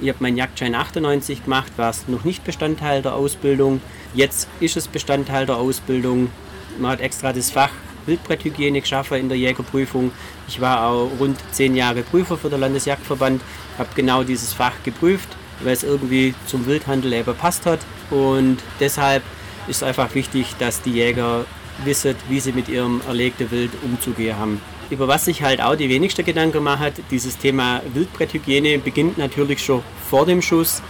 ich 0.00 0.08
habe 0.08 0.18
meinen 0.20 0.36
Jagdschein 0.36 0.74
98 0.74 1.44
gemacht, 1.44 1.72
war 1.76 1.90
es 1.90 2.08
noch 2.08 2.24
nicht 2.24 2.44
Bestandteil 2.44 3.02
der 3.02 3.14
Ausbildung. 3.14 3.80
Jetzt 4.14 4.48
ist 4.60 4.76
es 4.76 4.88
Bestandteil 4.88 5.46
der 5.46 5.56
Ausbildung. 5.56 6.30
Man 6.78 6.92
hat 6.92 7.00
extra 7.00 7.32
das 7.32 7.50
Fach 7.50 7.70
Wildbretthygiene 8.06 8.80
geschaffen 8.80 9.18
in 9.18 9.28
der 9.28 9.38
Jägerprüfung. 9.38 10.12
Ich 10.46 10.60
war 10.60 10.86
auch 10.86 11.10
rund 11.18 11.38
zehn 11.52 11.74
Jahre 11.76 12.02
Prüfer 12.02 12.36
für 12.36 12.48
den 12.48 12.60
Landesjagdverband, 12.60 13.42
habe 13.76 13.90
genau 13.94 14.22
dieses 14.22 14.52
Fach 14.52 14.72
geprüft, 14.84 15.28
weil 15.62 15.72
es 15.72 15.82
irgendwie 15.82 16.34
zum 16.46 16.66
Wildhandel 16.66 17.12
eben 17.12 17.34
passt 17.34 17.66
hat. 17.66 17.80
Und 18.10 18.58
deshalb 18.80 19.22
ist 19.66 19.76
es 19.76 19.82
einfach 19.82 20.14
wichtig, 20.14 20.54
dass 20.58 20.80
die 20.80 20.92
Jäger 20.92 21.44
wissen, 21.84 22.14
wie 22.28 22.40
sie 22.40 22.52
mit 22.52 22.68
ihrem 22.68 23.00
erlegten 23.06 23.50
Wild 23.50 23.70
umzugehen 23.82 24.36
haben. 24.38 24.60
Über 24.90 25.06
was 25.06 25.26
sich 25.26 25.42
halt 25.42 25.60
auch 25.60 25.76
die 25.76 25.90
wenigste 25.90 26.24
Gedanken 26.24 26.62
macht, 26.62 26.94
dieses 27.10 27.36
Thema 27.36 27.82
Wildbretthygiene 27.92 28.78
beginnt 28.78 29.18
natürlich 29.18 29.62
schon 29.62 29.82
vor 30.08 30.24
dem 30.24 30.40
Schuss. 30.40 30.82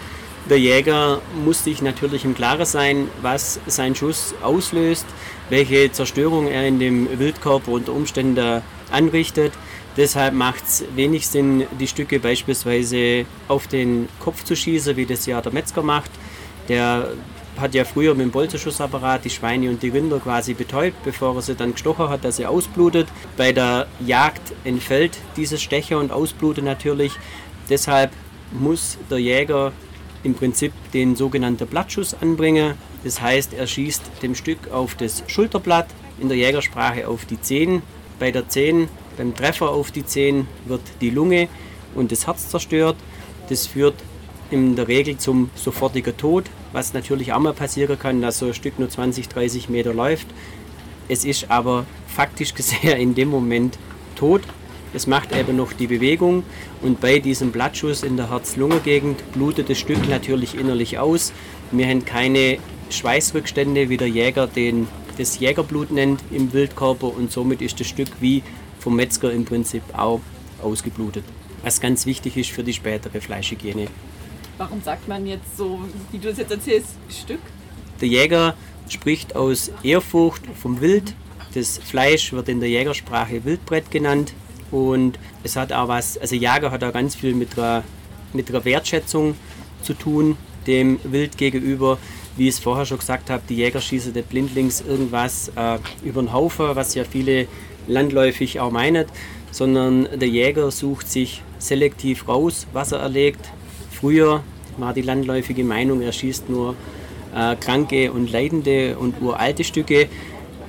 Der 0.48 0.58
Jäger 0.58 1.20
muss 1.44 1.64
sich 1.64 1.82
natürlich 1.82 2.24
im 2.24 2.34
Klaren 2.34 2.64
sein, 2.64 3.08
was 3.22 3.58
sein 3.66 3.96
Schuss 3.96 4.34
auslöst, 4.40 5.04
welche 5.50 5.90
Zerstörung 5.90 6.46
er 6.46 6.66
in 6.66 6.78
dem 6.78 7.18
Wildkörper 7.18 7.72
unter 7.72 7.92
Umständen 7.92 8.62
anrichtet. 8.92 9.52
Deshalb 9.96 10.32
macht 10.32 10.64
es 10.64 10.84
wenig 10.94 11.26
Sinn, 11.26 11.66
die 11.80 11.88
Stücke 11.88 12.20
beispielsweise 12.20 13.26
auf 13.48 13.66
den 13.66 14.08
Kopf 14.20 14.44
zu 14.44 14.54
schießen, 14.54 14.96
wie 14.96 15.06
das 15.06 15.26
ja 15.26 15.40
der 15.40 15.52
Metzger 15.52 15.82
macht. 15.82 16.12
Der 16.68 17.14
hat 17.60 17.74
ja 17.74 17.84
früher 17.84 18.14
mit 18.14 18.26
dem 18.26 18.30
Bolzenschussapparat 18.30 19.24
die 19.24 19.30
Schweine 19.30 19.68
und 19.70 19.82
die 19.82 19.88
Rinder 19.88 20.20
quasi 20.20 20.54
betäubt, 20.54 21.02
bevor 21.04 21.34
er 21.36 21.42
sie 21.42 21.54
dann 21.54 21.72
gestochen 21.72 22.08
hat, 22.08 22.24
dass 22.24 22.36
sie 22.36 22.46
ausblutet. 22.46 23.08
Bei 23.36 23.52
der 23.52 23.86
Jagd 24.04 24.52
entfällt 24.64 25.18
dieses 25.36 25.62
Stecher 25.62 25.98
und 25.98 26.12
Ausbluten 26.12 26.64
natürlich. 26.64 27.12
Deshalb 27.68 28.12
muss 28.52 28.98
der 29.10 29.18
Jäger 29.18 29.72
im 30.22 30.34
Prinzip 30.34 30.72
den 30.92 31.16
sogenannten 31.16 31.66
Blattschuss 31.66 32.14
anbringen. 32.14 32.74
Das 33.04 33.20
heißt, 33.20 33.54
er 33.54 33.66
schießt 33.66 34.02
dem 34.22 34.34
Stück 34.34 34.70
auf 34.70 34.94
das 34.94 35.22
Schulterblatt, 35.26 35.88
in 36.20 36.28
der 36.28 36.36
Jägersprache 36.36 37.06
auf 37.06 37.24
die 37.24 37.40
Zehen. 37.40 37.82
Bei 38.18 38.30
der 38.30 38.48
Zehen, 38.48 38.88
beim 39.16 39.34
Treffer 39.34 39.70
auf 39.70 39.90
die 39.90 40.04
Zehen, 40.04 40.48
wird 40.66 40.80
die 41.00 41.10
Lunge 41.10 41.48
und 41.94 42.10
das 42.10 42.26
Herz 42.26 42.48
zerstört. 42.48 42.96
Das 43.48 43.66
führt 43.66 43.94
in 44.50 44.76
der 44.76 44.88
Regel 44.88 45.18
zum 45.18 45.50
sofortigen 45.54 46.16
Tod, 46.16 46.44
was 46.72 46.94
natürlich 46.94 47.32
auch 47.32 47.40
mal 47.40 47.52
passieren 47.52 47.98
kann, 47.98 48.20
dass 48.20 48.38
so 48.38 48.46
ein 48.46 48.54
Stück 48.54 48.78
nur 48.78 48.88
20, 48.88 49.28
30 49.28 49.68
Meter 49.68 49.94
läuft. 49.94 50.26
Es 51.08 51.24
ist 51.24 51.50
aber 51.50 51.86
faktisch 52.06 52.54
gesehen 52.54 52.98
in 52.98 53.14
dem 53.14 53.28
Moment 53.28 53.78
tot 54.16 54.42
es 54.94 55.06
macht 55.06 55.36
eben 55.36 55.56
noch 55.56 55.72
die 55.72 55.86
Bewegung 55.86 56.44
und 56.80 57.00
bei 57.00 57.18
diesem 57.18 57.52
Blattschuss 57.52 58.02
in 58.02 58.16
der 58.16 58.30
Herz-Lunge-Gegend 58.30 59.32
blutet 59.32 59.68
das 59.68 59.78
Stück 59.78 60.08
natürlich 60.08 60.54
innerlich 60.54 60.98
aus. 60.98 61.32
Wir 61.70 61.86
haben 61.86 62.04
keine 62.04 62.58
Schweißrückstände, 62.90 63.90
wie 63.90 63.98
der 63.98 64.08
Jäger 64.08 64.46
den, 64.46 64.88
das 65.18 65.38
Jägerblut 65.38 65.90
nennt 65.90 66.20
im 66.30 66.52
Wildkörper 66.54 67.14
und 67.14 67.30
somit 67.30 67.60
ist 67.60 67.78
das 67.80 67.86
Stück 67.86 68.08
wie 68.20 68.42
vom 68.78 68.96
Metzger 68.96 69.30
im 69.30 69.44
Prinzip 69.44 69.82
auch 69.92 70.20
ausgeblutet. 70.62 71.24
Was 71.62 71.80
ganz 71.80 72.06
wichtig 72.06 72.38
ist 72.38 72.50
für 72.50 72.64
die 72.64 72.72
spätere 72.72 73.20
Fleischhygiene. 73.20 73.88
Warum 74.58 74.82
sagt 74.82 75.06
man 75.06 75.24
jetzt 75.24 75.56
so, 75.56 75.78
wie 76.10 76.18
du 76.18 76.30
es 76.30 76.38
jetzt 76.38 76.50
erzählst, 76.50 76.96
Stück? 77.08 77.38
Der 78.00 78.08
Jäger 78.08 78.54
spricht 78.88 79.36
aus 79.36 79.70
Ehrfurcht 79.84 80.42
vom 80.60 80.80
Wild. 80.80 81.14
Das 81.54 81.78
Fleisch 81.78 82.32
wird 82.32 82.48
in 82.48 82.58
der 82.58 82.68
Jägersprache 82.68 83.44
Wildbrett 83.44 83.92
genannt. 83.92 84.34
Und 84.72 85.16
es 85.44 85.54
hat 85.54 85.72
auch 85.72 85.86
was, 85.86 86.18
also 86.18 86.34
Jager 86.34 86.72
hat 86.72 86.82
auch 86.82 86.92
ganz 86.92 87.14
viel 87.14 87.34
mit 87.34 87.56
der, 87.56 87.84
mit 88.32 88.48
der 88.48 88.64
Wertschätzung 88.64 89.36
zu 89.82 89.94
tun, 89.94 90.36
dem 90.66 90.98
Wild 91.04 91.38
gegenüber. 91.38 91.98
Wie 92.36 92.48
ich 92.48 92.54
es 92.54 92.58
vorher 92.58 92.84
schon 92.84 92.98
gesagt 92.98 93.30
habe, 93.30 93.44
die 93.48 93.56
Jäger 93.56 93.80
schießen 93.80 94.12
nicht 94.12 94.28
blindlings 94.28 94.80
irgendwas 94.80 95.52
äh, 95.54 95.78
über 96.02 96.20
den 96.20 96.32
Haufen, 96.32 96.74
was 96.74 96.96
ja 96.96 97.04
viele 97.04 97.46
landläufig 97.86 98.58
auch 98.58 98.72
meinen, 98.72 99.06
sondern 99.52 100.08
der 100.18 100.28
Jäger 100.28 100.72
sucht 100.72 101.08
sich 101.08 101.42
selektiv 101.60 102.26
raus, 102.26 102.66
was 102.72 102.90
er 102.90 102.98
erlegt. 102.98 103.50
Früher 104.00 104.44
war 104.76 104.94
die 104.94 105.02
landläufige 105.02 105.64
Meinung, 105.64 106.02
er 106.02 106.12
schießt 106.12 106.48
nur 106.48 106.76
äh, 107.34 107.56
kranke 107.56 108.12
und 108.12 108.30
leidende 108.30 108.96
und 108.96 109.20
uralte 109.20 109.64
Stücke. 109.64 110.08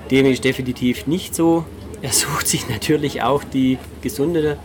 Dem 0.10 0.26
ist 0.26 0.44
definitiv 0.44 1.06
nicht 1.06 1.36
so. 1.36 1.64
Er 2.02 2.12
sucht 2.24 2.48
sich 2.48 2.68
natürlich 2.70 3.22
auch 3.22 3.44
die 3.44 3.78
gesunden 4.02 4.58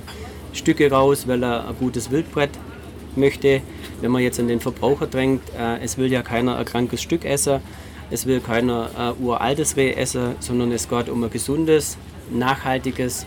Stücke 0.55 0.91
raus, 0.91 1.29
weil 1.29 1.45
er 1.45 1.69
ein 1.69 1.77
gutes 1.79 2.11
Wildbrett 2.11 2.51
möchte. 3.17 3.61
Wenn 4.01 4.11
man 4.11 4.23
jetzt 4.23 4.41
an 4.41 4.49
den 4.49 4.61
Verbraucher 4.61 5.09
drängt, 5.09 5.43
äh, 5.59 5.83
es 5.83 5.99
will 5.99 6.11
ja 6.11 6.23
keiner 6.23 6.57
ein 6.57 6.65
krankes 6.65 7.03
Stück 7.03 7.27
essen, 7.27 7.61
es 8.11 8.25
will 8.25 8.41
keiner 8.41 8.89
ein 8.97 9.23
uraltes 9.23 9.77
Reh 9.77 9.93
essen, 9.93 10.37
sondern 10.41 10.73
es 10.73 10.89
geht 10.89 11.11
um 11.11 11.23
ein 11.23 11.31
gesundes, 11.31 11.99
nachhaltiges, 12.31 13.27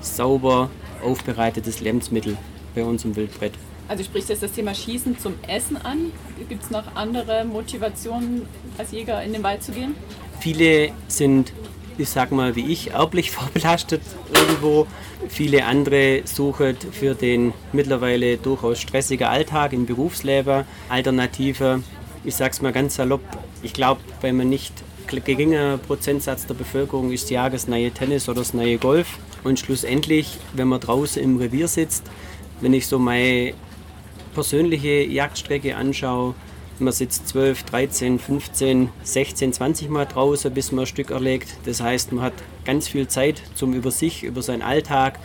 sauber 0.00 0.70
aufbereitetes 1.02 1.80
Lebensmittel 1.80 2.36
bei 2.74 2.84
uns 2.84 3.04
im 3.04 3.16
Wildbrett. 3.16 3.52
Also 3.88 4.04
sprichst 4.04 4.28
du 4.28 4.32
jetzt 4.32 4.42
das 4.42 4.52
Thema 4.52 4.74
Schießen 4.74 5.18
zum 5.18 5.34
Essen 5.46 5.76
an? 5.76 6.12
Gibt 6.48 6.64
es 6.64 6.70
noch 6.70 6.96
andere 6.96 7.44
Motivationen, 7.44 8.42
als 8.78 8.92
Jäger 8.92 9.22
in 9.22 9.32
den 9.32 9.42
Wald 9.42 9.62
zu 9.62 9.72
gehen? 9.72 9.94
Viele 10.40 10.90
sind 11.08 11.52
ich 11.98 12.08
sag 12.10 12.30
mal, 12.32 12.56
wie 12.56 12.72
ich, 12.72 12.92
erblich 12.92 13.30
vorbelastet 13.32 14.02
irgendwo. 14.32 14.86
Viele 15.28 15.64
andere 15.64 16.22
suchen 16.24 16.76
für 16.92 17.14
den 17.14 17.52
mittlerweile 17.72 18.36
durchaus 18.36 18.80
stressigen 18.80 19.26
Alltag 19.26 19.72
im 19.72 19.86
Berufsleben 19.86 20.64
Alternative. 20.88 21.82
Ich 22.24 22.36
sag's 22.36 22.60
mal 22.60 22.72
ganz 22.72 22.96
salopp, 22.96 23.22
ich 23.62 23.72
glaube, 23.72 24.00
wenn 24.20 24.36
man 24.36 24.48
nicht 24.48 24.72
geringer 25.06 25.78
Prozentsatz 25.78 26.46
der 26.46 26.54
Bevölkerung 26.54 27.12
ist 27.12 27.30
ja 27.30 27.48
das 27.48 27.68
neue 27.68 27.92
Tennis 27.92 28.28
oder 28.28 28.40
das 28.40 28.54
neue 28.54 28.78
Golf. 28.78 29.18
Und 29.44 29.60
schlussendlich, 29.60 30.38
wenn 30.54 30.66
man 30.66 30.80
draußen 30.80 31.22
im 31.22 31.36
Revier 31.36 31.68
sitzt, 31.68 32.04
wenn 32.60 32.74
ich 32.74 32.88
so 32.88 32.98
meine 32.98 33.54
persönliche 34.36 35.02
Jagdstrecke 35.02 35.76
anschaue, 35.76 36.34
man 36.78 36.92
sitzt 36.92 37.26
12, 37.28 37.62
13, 37.62 38.18
15, 38.18 38.90
16, 39.02 39.52
20 39.54 39.88
Mal 39.88 40.04
draußen, 40.04 40.52
bis 40.52 40.72
man 40.72 40.82
ein 40.82 40.86
Stück 40.86 41.10
erlegt. 41.10 41.56
Das 41.64 41.80
heißt, 41.80 42.12
man 42.12 42.22
hat 42.22 42.34
ganz 42.66 42.86
viel 42.86 43.08
Zeit, 43.08 43.40
zum 43.54 43.72
über 43.72 43.90
sich, 43.90 44.24
über 44.24 44.42
seinen 44.42 44.60
Alltag, 44.60 45.18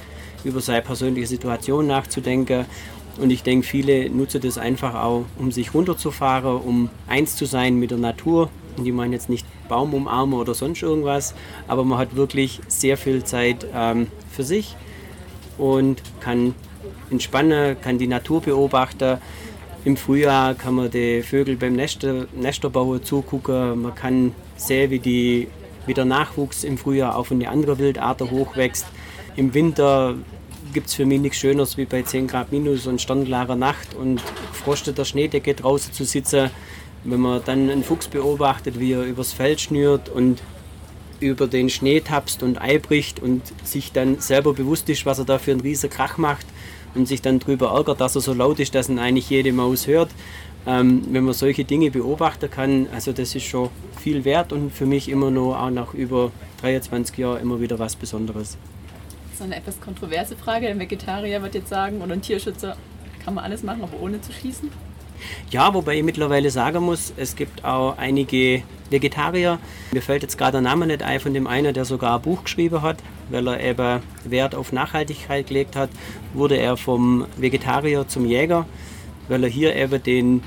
über 0.45 0.61
seine 0.61 0.81
persönliche 0.81 1.27
Situation 1.27 1.87
nachzudenken. 1.87 2.65
Und 3.19 3.31
ich 3.31 3.43
denke, 3.43 3.67
viele 3.67 4.09
nutzen 4.09 4.39
das 4.39 4.57
einfach 4.57 4.95
auch, 4.95 5.25
um 5.37 5.51
sich 5.51 5.73
runterzufahren, 5.73 6.61
um 6.61 6.89
eins 7.09 7.35
zu 7.35 7.43
sein 7.43 7.75
mit 7.75 7.91
der 7.91 7.97
Natur. 7.97 8.49
Und 8.77 8.85
die 8.85 8.93
meinen 8.93 9.11
jetzt 9.11 9.27
nicht 9.27 9.45
Baum 9.67 9.93
umarmen 9.93 10.39
oder 10.39 10.53
sonst 10.53 10.81
irgendwas, 10.81 11.35
aber 11.67 11.83
man 11.83 11.99
hat 11.99 12.15
wirklich 12.15 12.61
sehr 12.69 12.95
viel 12.95 13.25
Zeit 13.25 13.67
ähm, 13.75 14.07
für 14.31 14.43
sich 14.43 14.77
und 15.57 16.01
kann 16.21 16.55
entspannen, 17.11 17.79
kann 17.81 17.97
die 17.97 18.07
Natur 18.07 18.41
beobachten 18.41 19.19
im 19.83 19.97
Frühjahr 19.97 20.53
kann 20.53 20.75
man 20.75 20.91
den 20.91 21.23
Vögeln 21.23 21.57
beim 21.57 21.73
Nester, 21.73 22.27
Nesterbauen 22.35 23.03
zugucken. 23.03 23.81
Man 23.81 23.95
kann 23.95 24.35
sehen, 24.55 24.91
wie, 24.91 24.99
die, 24.99 25.47
wie 25.87 25.95
der 25.95 26.05
Nachwuchs 26.05 26.63
im 26.63 26.77
Frühjahr 26.77 27.15
auch 27.15 27.25
von 27.25 27.39
den 27.39 27.49
anderen 27.49 27.79
Wildarten 27.79 28.29
hochwächst. 28.29 28.85
Im 29.35 29.55
Winter 29.55 30.15
gibt 30.71 30.87
es 30.87 30.93
für 30.93 31.05
mich 31.07 31.19
nichts 31.19 31.39
Schöneres, 31.39 31.77
wie 31.77 31.85
bei 31.85 32.03
10 32.03 32.27
Grad 32.27 32.51
minus 32.51 32.85
und 32.85 33.01
sternklarer 33.01 33.55
Nacht 33.55 33.95
und 33.95 34.21
frosteter 34.53 35.03
Schneedecke 35.03 35.55
draußen 35.55 35.91
zu 35.93 36.05
sitzen. 36.05 36.51
Wenn 37.03 37.19
man 37.19 37.41
dann 37.43 37.67
einen 37.67 37.83
Fuchs 37.83 38.07
beobachtet, 38.07 38.79
wie 38.79 38.93
er 38.93 39.03
übers 39.03 39.33
Feld 39.33 39.61
schnürt 39.61 40.09
und 40.09 40.43
über 41.19 41.47
den 41.47 41.71
Schnee 41.71 42.01
tapst 42.01 42.43
und 42.43 42.61
Ei 42.61 42.77
bricht 42.77 43.19
und 43.19 43.41
sich 43.63 43.91
dann 43.91 44.19
selber 44.19 44.53
bewusst 44.53 44.89
ist, 44.89 45.07
was 45.07 45.17
er 45.17 45.25
da 45.25 45.39
für 45.39 45.51
einen 45.51 45.61
riesen 45.61 45.89
Krach 45.89 46.19
macht 46.19 46.45
und 46.95 47.07
sich 47.07 47.21
dann 47.21 47.39
darüber 47.39 47.71
ärgert, 47.71 48.01
dass 48.01 48.15
er 48.15 48.21
so 48.21 48.33
laut 48.33 48.59
ist, 48.59 48.75
dass 48.75 48.89
ihn 48.89 48.99
eigentlich 48.99 49.29
jede 49.29 49.53
Maus 49.53 49.87
hört. 49.87 50.09
Ähm, 50.67 51.03
wenn 51.09 51.23
man 51.23 51.33
solche 51.33 51.65
Dinge 51.65 51.89
beobachten 51.89 52.49
kann, 52.49 52.87
also 52.93 53.13
das 53.13 53.33
ist 53.33 53.45
schon 53.45 53.69
viel 53.99 54.25
wert 54.25 54.53
und 54.53 54.71
für 54.71 54.85
mich 54.85 55.09
immer 55.09 55.31
noch 55.31 55.55
auch 55.55 55.71
nach 55.71 55.93
über 55.93 56.31
23 56.61 57.17
Jahren 57.17 57.41
immer 57.41 57.59
wieder 57.59 57.79
was 57.79 57.95
Besonderes. 57.95 58.57
Das 59.29 59.39
ist 59.39 59.41
eine 59.41 59.55
etwas 59.55 59.81
kontroverse 59.81 60.35
Frage. 60.35 60.67
Ein 60.67 60.79
Vegetarier 60.79 61.41
wird 61.41 61.55
jetzt 61.55 61.69
sagen 61.69 62.01
oder 62.01 62.13
ein 62.13 62.21
Tierschützer 62.21 62.77
kann 63.23 63.33
man 63.33 63.43
alles 63.43 63.63
machen, 63.63 63.83
aber 63.83 63.99
ohne 64.01 64.21
zu 64.21 64.31
schießen. 64.31 64.69
Ja, 65.49 65.73
wobei 65.73 65.97
ich 65.97 66.03
mittlerweile 66.03 66.49
sagen 66.49 66.83
muss, 66.83 67.13
es 67.17 67.35
gibt 67.35 67.63
auch 67.63 67.97
einige 67.97 68.63
Vegetarier. 68.89 69.59
Mir 69.91 70.01
fällt 70.01 70.23
jetzt 70.23 70.37
gerade 70.37 70.53
der 70.53 70.61
Name 70.61 70.87
nicht 70.87 71.03
ein 71.03 71.19
von 71.19 71.33
dem 71.33 71.47
einen, 71.47 71.73
der 71.73 71.85
sogar 71.85 72.15
ein 72.15 72.21
Buch 72.21 72.43
geschrieben 72.43 72.81
hat, 72.81 72.97
weil 73.31 73.47
er 73.47 73.63
eben 73.63 74.01
Wert 74.25 74.55
auf 74.55 74.71
Nachhaltigkeit 74.71 75.47
gelegt 75.47 75.75
hat, 75.75 75.89
wurde 76.33 76.57
er 76.57 76.77
vom 76.77 77.25
Vegetarier 77.37 78.07
zum 78.07 78.25
Jäger, 78.25 78.65
weil 79.27 79.43
er 79.43 79.49
hier 79.49 79.75
eben 79.75 80.01
den, 80.03 80.43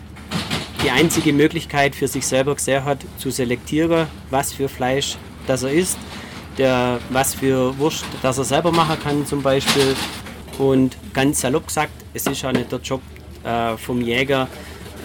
die 0.82 0.90
einzige 0.90 1.32
Möglichkeit 1.32 1.94
für 1.94 2.08
sich 2.08 2.26
selber 2.26 2.54
gesehen 2.54 2.84
hat, 2.84 2.98
zu 3.18 3.30
selektieren, 3.30 4.06
was 4.30 4.52
für 4.52 4.68
Fleisch 4.68 5.16
das 5.46 5.62
er 5.62 5.72
isst, 5.72 5.98
der, 6.58 7.00
was 7.10 7.34
für 7.34 7.76
Wurst 7.78 8.04
das 8.22 8.38
er 8.38 8.44
selber 8.44 8.72
machen 8.72 8.96
kann 9.02 9.26
zum 9.26 9.42
Beispiel. 9.42 9.94
Und 10.58 10.96
ganz 11.12 11.40
salopp 11.40 11.66
gesagt, 11.66 11.92
es 12.14 12.26
ist 12.26 12.44
auch 12.44 12.52
nicht 12.52 12.70
der 12.70 12.78
Job 12.78 13.00
äh, 13.42 13.76
vom 13.76 14.00
Jäger, 14.00 14.48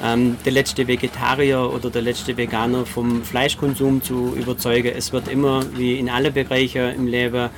ähm, 0.04 0.38
der 0.46 0.52
letzte 0.52 0.88
Vegetarier 0.88 1.72
oder 1.74 1.90
der 1.90 2.02
letzte 2.02 2.38
Veganer 2.38 2.86
vom 2.86 3.24
Fleischkonsum 3.24 4.02
zu 4.02 4.36
überzeugen. 4.36 4.94
Es 4.96 5.12
wird 5.12 5.28
immer, 5.28 5.64
wie 5.78 6.00
in 6.00 6.10
allen 6.10 6.34
Bereichen 6.34 6.94
im 6.96 7.08
Leben, 7.08 7.50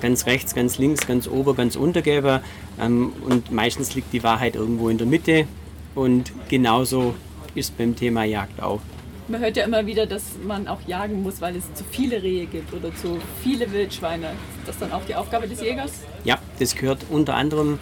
ganz 0.00 0.26
rechts, 0.26 0.54
ganz 0.54 0.78
links, 0.78 1.06
ganz 1.06 1.28
oben, 1.28 1.56
ganz 1.56 1.76
unten 1.76 2.02
geben. 2.02 2.40
Ähm, 2.80 3.12
und 3.26 3.50
meistens 3.50 3.94
liegt 3.94 4.12
die 4.12 4.22
Wahrheit 4.22 4.56
irgendwo 4.56 4.88
in 4.88 4.98
der 4.98 5.06
Mitte. 5.06 5.46
Und 5.94 6.32
genauso 6.48 7.14
ist 7.54 7.76
beim 7.78 7.94
Thema 7.94 8.24
Jagd 8.24 8.60
auch. 8.62 8.80
Man 9.26 9.40
hört 9.40 9.56
ja 9.56 9.64
immer 9.64 9.86
wieder, 9.86 10.04
dass 10.04 10.22
man 10.46 10.68
auch 10.68 10.80
jagen 10.86 11.22
muss, 11.22 11.40
weil 11.40 11.56
es 11.56 11.72
zu 11.72 11.82
viele 11.90 12.22
Rehe 12.22 12.44
gibt 12.44 12.74
oder 12.74 12.94
zu 12.94 13.18
viele 13.42 13.72
Wildschweine. 13.72 14.26
Ist 14.58 14.68
das 14.68 14.78
dann 14.78 14.92
auch 14.92 15.02
die 15.06 15.14
Aufgabe 15.14 15.48
des 15.48 15.62
Jägers? 15.62 16.02
Ja, 16.24 16.38
das 16.58 16.74
gehört 16.74 17.06
unter 17.08 17.34
anderem 17.34 17.78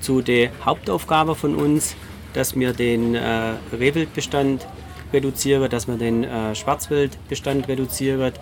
zu 0.00 0.20
der 0.20 0.50
Hauptaufgabe 0.62 1.34
von 1.34 1.54
uns, 1.54 1.96
dass 2.34 2.54
wir 2.54 2.72
den 2.72 3.14
äh, 3.14 3.54
Rehwildbestand 3.72 4.66
reduzieren, 5.12 5.70
dass 5.70 5.88
wir 5.88 5.96
den 5.96 6.24
äh, 6.24 6.54
Schwarzwildbestand 6.54 7.68
reduzieren. 7.68 8.32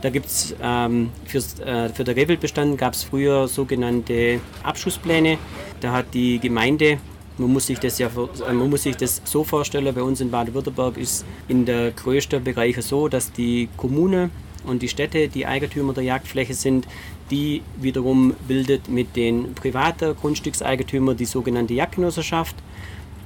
Da 0.00 0.10
gibt 0.10 0.26
es 0.26 0.54
ähm, 0.62 1.10
äh, 1.32 1.88
für 1.88 2.04
den 2.04 2.14
Rehwildbestand 2.14 2.78
gab 2.78 2.94
es 2.94 3.04
früher 3.04 3.46
sogenannte 3.46 4.40
Abschusspläne. 4.62 5.38
Da 5.80 5.92
hat 5.92 6.06
die 6.14 6.38
Gemeinde 6.38 6.98
man 7.38 7.52
muss 7.52 7.66
sich 7.66 7.78
das 7.78 7.98
ja 7.98 8.08
äh, 8.08 8.52
man 8.52 8.70
muss 8.70 8.82
sich 8.82 8.96
das 8.96 9.22
so 9.24 9.44
vorstellen, 9.44 9.94
bei 9.94 10.02
uns 10.02 10.20
in 10.20 10.30
Baden-Württemberg 10.30 10.96
ist 10.96 11.24
in 11.48 11.64
der 11.64 11.90
größten 11.92 12.44
Bereiche 12.44 12.82
so, 12.82 13.08
dass 13.08 13.32
die 13.32 13.68
Kommune 13.76 14.30
und 14.64 14.82
die 14.82 14.88
Städte 14.88 15.28
die 15.28 15.46
Eigentümer 15.46 15.92
der 15.92 16.04
Jagdfläche 16.04 16.54
sind, 16.54 16.86
die 17.30 17.62
wiederum 17.80 18.34
bildet 18.46 18.88
mit 18.88 19.16
den 19.16 19.54
privaten 19.54 20.14
Grundstückseigentümern 20.14 21.16
die 21.16 21.24
sogenannte 21.24 21.74
Jagdgenossenschaft. 21.74 22.54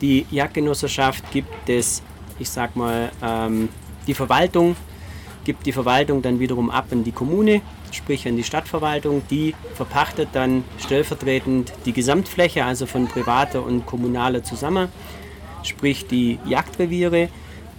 Die 0.00 0.26
Jagdgenossenschaft 0.31 1.31
gibt 1.31 1.69
es, 1.69 2.03
ich 2.38 2.50
sag 2.50 2.76
mal, 2.76 3.11
ähm, 3.23 3.69
die 4.07 4.15
Verwaltung, 4.15 4.76
gibt 5.45 5.65
die 5.65 5.73
Verwaltung 5.73 6.23
dann 6.23 6.38
wiederum 6.38 6.71
ab 6.71 6.87
an 6.91 7.05
die 7.05 7.12
Kommune, 7.12 7.62
sprich 7.93 8.26
an 8.29 8.37
die 8.37 8.43
Stadtverwaltung. 8.43 9.23
Die 9.31 9.55
verpachtet 9.75 10.31
dann 10.33 10.65
stellvertretend 10.79 11.73
die 11.87 11.93
Gesamtfläche, 11.93 12.65
also 12.65 12.87
von 12.87 13.07
privater 13.07 13.65
und 13.65 13.87
kommunaler 13.87 14.43
zusammen, 14.43 14.88
sprich 15.62 16.07
die 16.07 16.38
Jagdreviere. 16.47 17.29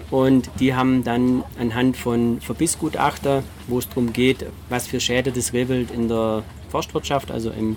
Und 0.10 0.50
die 0.60 0.74
haben 0.74 1.04
dann 1.04 1.44
anhand 1.60 1.98
von 1.98 2.40
Verbissgutachter, 2.40 3.44
wo 3.68 3.80
es 3.80 3.90
darum 3.90 4.14
geht, 4.14 4.46
was 4.70 4.88
für 4.88 5.02
Schäden 5.02 5.34
das 5.34 5.52
Rehwild 5.52 5.92
in 5.92 6.08
der 6.08 6.44
Forstwirtschaft, 6.70 7.30
also 7.30 7.52
im 7.52 7.76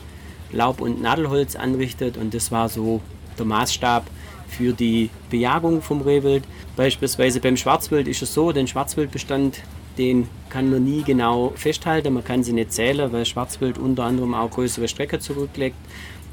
Laub- 0.53 0.81
und 0.81 1.03
Nadelholz 1.03 1.57
anrichtet. 1.57 2.17
Und 2.17 2.33
das 2.33 2.53
war 2.53 2.69
so 2.69 3.01
der 3.37 3.47
Maßstab 3.47 4.07
für 4.51 4.73
die 4.73 5.11
Bejagung 5.31 5.83
vom 5.83 6.03
Rehwild. 6.03 6.45
Beispielsweise 6.77 7.41
beim 7.41 7.57
Schwarzwild 7.57 8.09
ist 8.09 8.23
es 8.23 8.35
so, 8.35 8.53
den 8.53 8.67
Schwarzwildbestand, 8.67 9.61
den 9.99 10.29
kann 10.49 10.71
man 10.71 10.85
nie 10.85 11.03
genau 11.03 11.53
festhalten, 11.57 12.15
man 12.15 12.25
kann 12.25 12.43
sie 12.43 12.53
nicht 12.53 12.73
zählen, 12.73 13.13
weil 13.13 13.25
Schwarzwild 13.25 13.79
unter 13.79 14.05
anderem 14.05 14.35
auch 14.35 14.51
größere 14.51 14.89
Strecken 14.89 15.21
zurücklegt. 15.21 15.77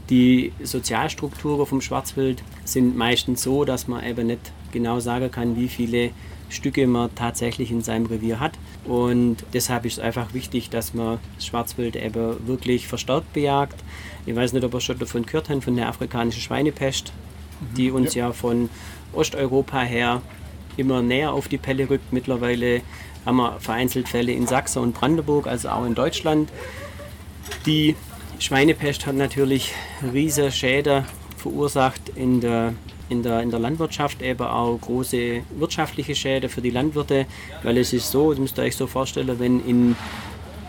Die 0.10 0.54
Sozialstrukturen 0.64 1.66
vom 1.66 1.82
Schwarzwild 1.82 2.42
sind 2.64 2.96
meistens 2.96 3.44
so, 3.44 3.66
dass 3.66 3.88
man 3.88 4.06
eben 4.06 4.28
nicht 4.28 4.54
genau 4.72 5.00
sagen 5.00 5.32
kann, 5.32 5.58
wie 5.58 5.68
viele 5.68 6.12
Stücke 6.50 6.88
man 6.88 7.14
tatsächlich 7.14 7.72
in 7.72 7.82
seinem 7.82 8.06
Revier 8.06 8.40
hat. 8.40 8.54
Und 8.86 9.38
deshalb 9.54 9.86
ist 9.86 9.94
es 9.94 10.00
einfach 10.00 10.34
wichtig, 10.34 10.70
dass 10.70 10.94
man 10.94 11.20
das 11.36 11.46
Schwarzwild 11.46 11.98
eben 11.98 12.48
wirklich 12.48 12.88
verstärkt 12.88 13.34
bejagt. 13.34 13.84
Ich 14.26 14.36
weiß 14.36 14.54
nicht, 14.54 14.64
ob 14.64 14.74
ihr 14.74 14.80
schon 14.80 14.98
davon 14.98 15.26
gehört 15.26 15.50
habt, 15.50 15.64
von 15.66 15.76
der 15.76 15.90
afrikanischen 15.90 16.42
Schweinepest, 16.42 17.12
die 17.76 17.92
uns 17.92 18.14
ja. 18.14 18.28
ja 18.28 18.34
von 18.34 18.70
Osteuropa 19.14 19.82
her 19.82 20.22
immer 20.78 21.02
näher 21.02 21.34
auf 21.34 21.48
die 21.48 21.58
Pelle 21.58 21.90
rückt. 21.90 22.14
Mittlerweile 22.14 22.82
haben 23.26 23.38
wir 23.38 23.60
vereinzelt 23.60 24.08
Fälle 24.08 24.32
in 24.32 24.48
Sachsen 24.48 24.82
und 24.82 24.94
Brandenburg, 24.94 25.48
also 25.48 25.70
auch 25.70 25.86
in 25.86 25.96
Deutschland. 25.96 26.50
Die 27.66 27.96
Schweinepest 28.40 29.06
hat 29.06 29.16
natürlich 29.16 29.74
riesige 30.14 30.52
Schäden 30.52 31.06
verursacht 31.38 32.10
in 32.16 32.40
der, 32.42 32.74
in, 33.10 33.24
der, 33.24 33.42
in 33.42 33.50
der 33.50 33.60
Landwirtschaft, 33.60 34.22
eben 34.22 34.46
auch 34.46 34.78
große 34.80 35.42
wirtschaftliche 35.58 36.16
Schäden 36.16 36.50
für 36.50 36.62
die 36.62 36.70
Landwirte, 36.70 37.26
weil 37.64 37.78
es 37.78 37.94
ist 37.94 38.12
so, 38.12 38.32
das 38.32 38.40
müsst 38.40 38.58
ihr 38.60 38.64
euch 38.64 38.76
so 38.76 38.88
vorstellen, 38.88 39.40
wenn 39.40 39.66
in 39.66 39.96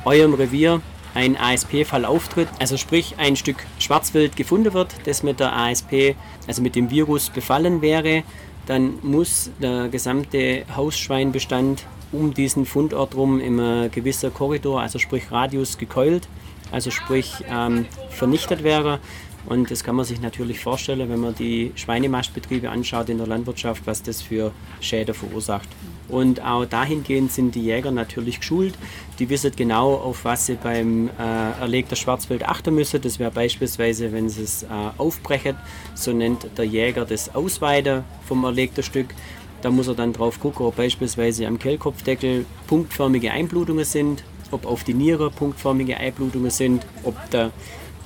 eurem 0.05 0.35
Revier 0.35 0.81
ein 1.15 1.37
ASP-Fall 1.37 2.05
auftritt, 2.05 2.49
also 2.59 2.77
sprich 2.77 3.15
ein 3.19 3.37
Stück 3.37 3.57
Schwarzwild 3.79 4.37
gefunden 4.37 4.73
wird, 4.73 4.95
das 5.05 5.23
mit 5.23 5.41
der 5.41 5.57
ASP, 5.57 6.15
also 6.47 6.63
mit 6.63 6.77
dem 6.77 6.91
Virus 6.91 7.31
befallen 7.31 7.83
wäre, 7.83 8.23
dann 8.67 8.95
muss 9.03 9.51
der 9.61 9.89
gesamte 9.89 10.65
Hausschweinbestand 10.77 11.85
um 12.13 12.35
diesen 12.35 12.67
Fundort 12.67 13.15
rum 13.17 13.41
im 13.41 13.91
gewisser 13.91 14.31
Korridor, 14.31 14.81
also 14.81 14.99
sprich 14.99 15.31
Radius 15.31 15.79
gekeult, 15.79 16.29
also 16.71 16.91
sprich 16.91 17.33
ähm, 17.51 17.87
vernichtet 18.11 18.63
wäre. 18.63 19.01
Und 19.47 19.71
das 19.71 19.83
kann 19.83 19.97
man 19.97 20.05
sich 20.05 20.21
natürlich 20.21 20.61
vorstellen, 20.61 21.09
wenn 21.09 21.21
man 21.21 21.35
die 21.35 21.73
Schweinemastbetriebe 21.75 22.69
anschaut 22.69 23.09
in 23.09 23.19
der 23.19 23.27
Landwirtschaft, 23.27 23.83
was 23.87 24.03
das 24.03 24.21
für 24.21 24.53
Schäden 24.81 25.15
verursacht. 25.15 25.69
Und 26.09 26.43
auch 26.43 26.65
dahingehend 26.65 27.33
sind 27.33 27.55
die 27.55 27.63
Jäger 27.63 27.91
natürlich 27.91 28.41
geschult. 28.41 28.75
Die 29.19 29.29
wissen 29.29 29.53
genau, 29.55 29.95
auf 29.95 30.25
was 30.25 30.47
sie 30.47 30.55
beim 30.55 31.09
äh, 31.09 31.61
Erleg 31.61 31.89
der 31.89 31.97
Schwarzwild 31.97 32.45
achten 32.45 32.75
müssen. 32.75 33.01
Das 33.01 33.19
wäre 33.19 33.31
beispielsweise, 33.31 34.13
wenn 34.13 34.29
sie 34.29 34.43
es 34.43 34.63
äh, 34.63 34.67
aufbrechen, 34.97 35.57
so 35.95 36.13
nennt 36.13 36.47
der 36.57 36.65
Jäger 36.65 37.05
das 37.05 37.35
Ausweiden 37.35 38.05
vom 38.27 38.45
erlegten 38.45 38.83
Stück. 38.83 39.15
Da 39.61 39.71
muss 39.71 39.89
er 39.89 39.95
dann 39.95 40.13
drauf 40.13 40.41
gucken, 40.41 40.67
ob 40.67 40.77
beispielsweise 40.77 41.47
am 41.47 41.59
Kehlkopfdeckel 41.59 42.47
punktförmige 42.69 43.33
Einblutungen 43.33 43.85
sind, 43.85 44.23
ob 44.51 44.67
auf 44.67 44.85
die 44.85 44.95
Niere 44.95 45.31
punktförmige 45.31 45.97
Einblutungen 45.97 46.51
sind, 46.51 46.87
ob 47.03 47.17
der 47.31 47.51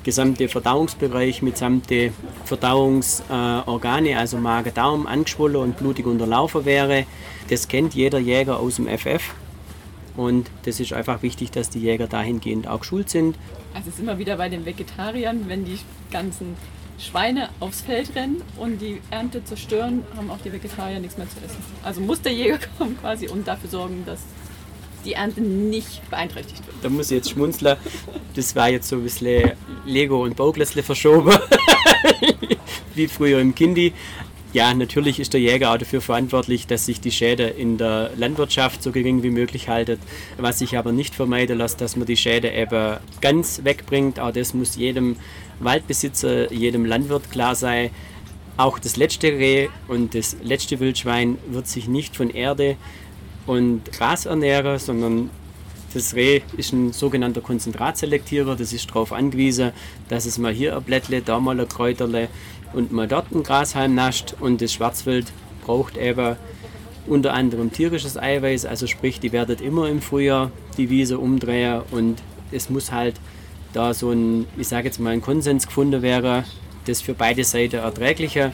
gesamte 0.05 0.49
Verdauungsbereich 0.49 1.43
mitsamt 1.43 1.89
Verdauungsorgane, 2.45 4.11
äh, 4.11 4.15
also 4.15 4.39
Magen-Darm, 4.39 5.07
angeschwollen 5.07 5.57
und 5.57 5.77
blutig 5.77 6.07
unterlaufen 6.07 6.65
wäre. 6.65 7.05
Das 7.49 7.69
kennt 7.69 7.95
jeder 7.95 8.19
Jäger 8.19 8.59
aus 8.59 8.77
dem 8.77 8.87
FF. 8.87 9.23
Und 10.17 10.51
das 10.65 10.81
ist 10.81 10.93
einfach 10.93 11.23
wichtig, 11.23 11.51
dass 11.51 11.71
die 11.71 11.81
Jäger 11.81 12.07
dahingehend 12.07 12.69
auch 12.69 12.81
geschult 12.81 13.09
sind. 13.09 13.37
Also 13.75 13.89
es 13.89 13.95
ist 13.95 14.01
immer 14.01 14.19
wieder 14.19 14.37
bei 14.37 14.49
den 14.49 14.67
Vegetariern, 14.67 15.45
wenn 15.49 15.65
die 15.65 15.79
ganzen 16.11 16.57
Schweine 16.99 17.49
aufs 17.59 17.81
Feld 17.81 18.15
rennen 18.15 18.43
und 18.59 18.81
die 18.81 19.01
Ernte 19.11 19.45
zerstören, 19.45 20.05
haben 20.17 20.31
auch 20.31 20.39
die 20.45 20.53
Vegetarier 20.53 21.01
nichts 21.01 21.17
mehr 21.17 21.29
zu 21.29 21.39
essen. 21.45 21.57
Also 21.83 22.01
muss 22.01 22.21
der 22.21 22.33
Jäger 22.33 22.59
kommen 22.79 22.99
quasi 23.01 23.29
und 23.29 23.49
dafür 23.49 23.71
sorgen, 23.71 24.05
dass 24.07 24.21
die 25.05 25.15
Ernte 25.15 25.41
nicht 25.41 26.09
beeinträchtigt 26.11 26.67
wird. 26.67 26.77
Da 26.83 26.89
muss 26.89 27.11
ich 27.11 27.17
jetzt 27.19 27.31
schmunzeln. 27.31 27.77
Das 28.35 28.57
war 28.57 28.71
jetzt 28.71 28.89
so 28.89 28.97
ein 28.97 29.03
bisschen 29.03 29.53
Lego 29.85 30.23
und 30.23 30.37
Baugläsle 30.37 30.83
verschoben. 30.83 31.37
Wie 32.95 33.09
früher 33.09 33.41
im 33.41 33.55
Kindi. 33.55 33.93
Ja, 34.53 34.75
natürlich 34.75 35.19
ist 35.19 35.33
der 35.33 35.41
Jäger 35.41 35.73
auch 35.73 35.79
dafür 35.79 36.03
verantwortlich, 36.03 36.67
dass 36.67 36.85
sich 36.85 37.01
die 37.01 37.11
Schäden 37.11 37.57
in 37.57 37.79
der 37.79 38.11
Landwirtschaft 38.17 38.83
so 38.83 38.93
gering 38.93 39.23
wie 39.23 39.31
möglich 39.31 39.71
halten. 39.71 39.99
Was 40.37 40.59
sich 40.59 40.77
aber 40.77 40.93
nicht 40.93 41.15
vermeiden 41.15 41.57
lässt, 41.57 41.81
dass 41.81 41.97
man 41.97 42.07
die 42.07 42.19
Schäden 42.19 42.53
eben 42.53 42.99
ganz 43.23 43.63
wegbringt. 43.65 44.21
Auch 44.21 44.31
das 44.31 44.53
muss 44.53 44.77
jedem 44.77 45.17
Waldbesitzer, 45.59 46.53
jedem 46.53 46.85
Landwirt 46.85 47.31
klar 47.31 47.55
sein. 47.55 47.91
Auch 48.59 48.79
das 48.79 48.97
letzte 48.97 49.29
Reh 49.29 49.69
und 49.89 50.15
das 50.15 50.37
letzte 50.43 50.81
Wildschwein 50.81 51.39
wird 51.49 51.67
sich 51.67 51.89
nicht 51.89 52.15
von 52.15 52.29
Erde 52.29 52.77
und 53.47 53.91
Gras 53.93 54.27
ernähren, 54.27 54.79
sondern 54.79 55.31
Das 55.95 56.15
Reh 56.15 56.41
ist 56.57 56.73
ein 56.73 56.93
sogenannter 56.93 57.43
Konzentratselektierer. 57.43 58.57
Das 58.57 58.73
ist 58.73 58.89
darauf 58.89 59.13
angewiesen, 59.13 59.73
dass 60.09 60.25
es 60.25 60.39
mal 60.39 60.53
hier 60.53 60.75
ein 60.75 60.83
Blättle, 60.83 61.21
da 61.21 61.39
mal 61.39 61.61
ein 61.61 61.69
Kräuterle 61.69 62.29
und 62.73 62.93
mal 62.93 63.07
dort 63.07 63.31
ein 63.33 63.43
Grashalm 63.43 63.95
nascht. 63.95 64.35
Und 64.41 64.63
das 64.63 64.73
Schwarzwild 64.73 65.27
braucht 65.67 65.99
eben 65.99 66.37
unter 67.07 67.35
anderem 67.35 67.73
tierisches 67.73 68.17
Eiweiß. 68.17 68.65
Also 68.65 68.87
sprich, 68.87 69.21
die 69.21 69.33
werdet 69.33 69.61
immer 69.61 69.87
im 69.89 70.01
Frühjahr 70.01 70.51
die 70.79 70.89
Wiese 70.89 71.19
umdrehen. 71.19 71.83
Und 71.91 72.23
es 72.53 72.71
muss 72.71 72.91
halt 72.91 73.17
da 73.75 73.93
so 73.93 74.13
ein, 74.13 74.47
ich 74.57 74.69
sage 74.69 74.87
jetzt 74.87 74.99
mal, 74.99 75.11
ein 75.11 75.21
Konsens 75.21 75.67
gefunden 75.67 76.01
werden, 76.01 76.45
das 76.87 77.03
für 77.03 77.13
beide 77.13 77.45
Seiten 77.45 77.77
erträglicher. 77.77 78.53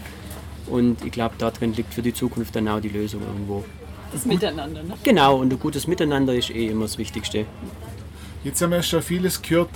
Und 0.67 1.05
ich 1.05 1.13
glaube, 1.13 1.37
darin 1.39 1.73
liegt 1.73 1.95
für 1.95 2.03
die 2.03 2.13
Zukunft 2.13 2.57
dann 2.57 2.67
auch 2.67 2.81
die 2.81 2.89
Lösung 2.89 3.23
irgendwo. 3.23 3.65
Das 4.13 4.25
Miteinander, 4.25 4.83
ne? 4.83 4.95
Genau, 5.03 5.37
und 5.37 5.53
ein 5.53 5.59
gutes 5.59 5.87
Miteinander 5.87 6.35
ist 6.35 6.51
eh 6.51 6.69
immer 6.69 6.87
das 6.87 6.99
Wichtigste. 6.99 7.47
Jetzt 8.45 8.63
haben 8.63 8.71
wir 8.71 8.83
schon 8.83 9.03
vieles 9.03 9.43
gehört 9.43 9.71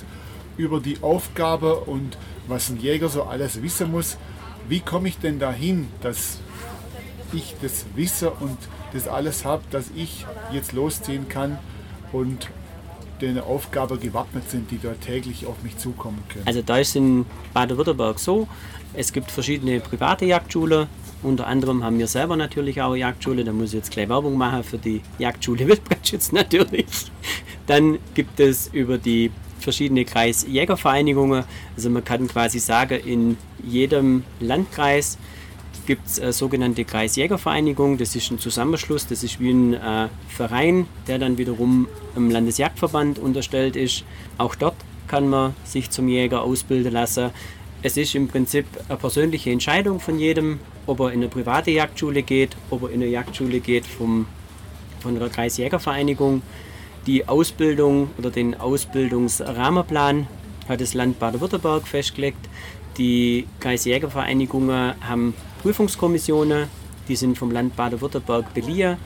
über 0.56 0.80
die 0.80 0.98
Aufgabe 1.02 1.76
und 1.76 2.16
was 2.48 2.70
ein 2.70 2.80
Jäger 2.80 3.08
so 3.08 3.24
alles 3.24 3.62
wissen 3.62 3.90
muss. 3.90 4.16
Wie 4.68 4.80
komme 4.80 5.08
ich 5.08 5.18
denn 5.18 5.38
dahin, 5.38 5.88
dass 6.00 6.38
ich 7.32 7.54
das 7.60 7.84
wisse 7.94 8.30
und 8.30 8.56
das 8.92 9.08
alles 9.08 9.44
habe, 9.44 9.62
dass 9.70 9.86
ich 9.96 10.26
jetzt 10.52 10.72
losziehen 10.72 11.28
kann 11.28 11.58
und 12.12 12.48
der 13.22 13.46
Aufgabe 13.46 13.98
gewappnet 13.98 14.50
sind, 14.50 14.70
die 14.70 14.78
da 14.80 14.92
täglich 14.94 15.46
auf 15.46 15.62
mich 15.62 15.76
zukommen 15.78 16.22
können? 16.28 16.46
Also 16.46 16.62
da 16.62 16.78
ist 16.78 16.96
in 16.96 17.24
Baden-Württemberg 17.54 18.18
so, 18.18 18.48
es 18.94 19.12
gibt 19.12 19.30
verschiedene 19.30 19.80
private 19.80 20.26
Jagdschulen. 20.26 20.86
Unter 21.22 21.46
anderem 21.46 21.84
haben 21.84 21.98
wir 21.98 22.08
selber 22.08 22.36
natürlich 22.36 22.82
auch 22.82 22.90
eine 22.90 22.98
Jagdschule. 22.98 23.44
Da 23.44 23.52
muss 23.52 23.68
ich 23.68 23.74
jetzt 23.74 23.90
gleich 23.90 24.08
Werbung 24.08 24.36
machen 24.36 24.64
für 24.64 24.78
die 24.78 25.00
Jagdschule 25.18 25.66
Wildbrandschutz 25.68 26.32
natürlich. 26.32 26.86
Dann 27.66 27.98
gibt 28.14 28.40
es 28.40 28.68
über 28.68 28.98
die 28.98 29.30
verschiedene 29.60 30.04
Kreisjägervereinigungen. 30.04 31.44
Also 31.76 31.90
man 31.90 32.04
kann 32.04 32.26
quasi 32.26 32.58
sagen, 32.58 33.00
in 33.04 33.36
jedem 33.64 34.24
Landkreis 34.40 35.16
gibt 35.86 36.06
es 36.06 36.20
eine 36.20 36.32
sogenannte 36.32 36.84
Kreisjägervereinigung. 36.84 37.98
Das 37.98 38.14
ist 38.14 38.30
ein 38.30 38.38
Zusammenschluss, 38.38 39.06
das 39.06 39.22
ist 39.22 39.40
wie 39.40 39.50
ein 39.50 39.74
äh, 39.74 40.08
Verein, 40.28 40.86
der 41.06 41.18
dann 41.18 41.38
wiederum 41.38 41.88
im 42.16 42.30
Landesjagdverband 42.30 43.18
unterstellt 43.18 43.76
ist. 43.76 44.04
Auch 44.38 44.54
dort 44.54 44.76
kann 45.08 45.28
man 45.28 45.54
sich 45.64 45.90
zum 45.90 46.08
Jäger 46.08 46.42
ausbilden 46.42 46.92
lassen. 46.92 47.30
Es 47.82 47.96
ist 47.96 48.14
im 48.14 48.28
Prinzip 48.28 48.66
eine 48.88 48.96
persönliche 48.96 49.50
Entscheidung 49.50 49.98
von 49.98 50.18
jedem, 50.18 50.60
ob 50.86 51.00
er 51.00 51.08
in 51.08 51.20
eine 51.20 51.28
private 51.28 51.70
Jagdschule 51.70 52.22
geht, 52.22 52.56
ob 52.70 52.84
er 52.84 52.90
in 52.90 53.02
eine 53.02 53.10
Jagdschule 53.10 53.60
geht 53.60 53.84
vom, 53.84 54.26
von 55.00 55.18
der 55.18 55.28
Kreisjägervereinigung. 55.28 56.42
Die 57.06 57.28
Ausbildung 57.28 58.10
oder 58.18 58.30
den 58.30 58.58
Ausbildungsrahmenplan 58.58 60.28
hat 60.68 60.80
das 60.80 60.94
Land 60.94 61.18
Baden-Württemberg 61.18 61.88
festgelegt. 61.88 62.48
Die 62.98 63.46
Kreisjägervereinigungen 63.58 64.94
haben 65.00 65.34
Prüfungskommissionen, 65.62 66.66
die 67.08 67.16
sind 67.16 67.38
vom 67.38 67.52
Land 67.52 67.76
Baden-Württemberg 67.76 68.52
beliehen, 68.52 68.96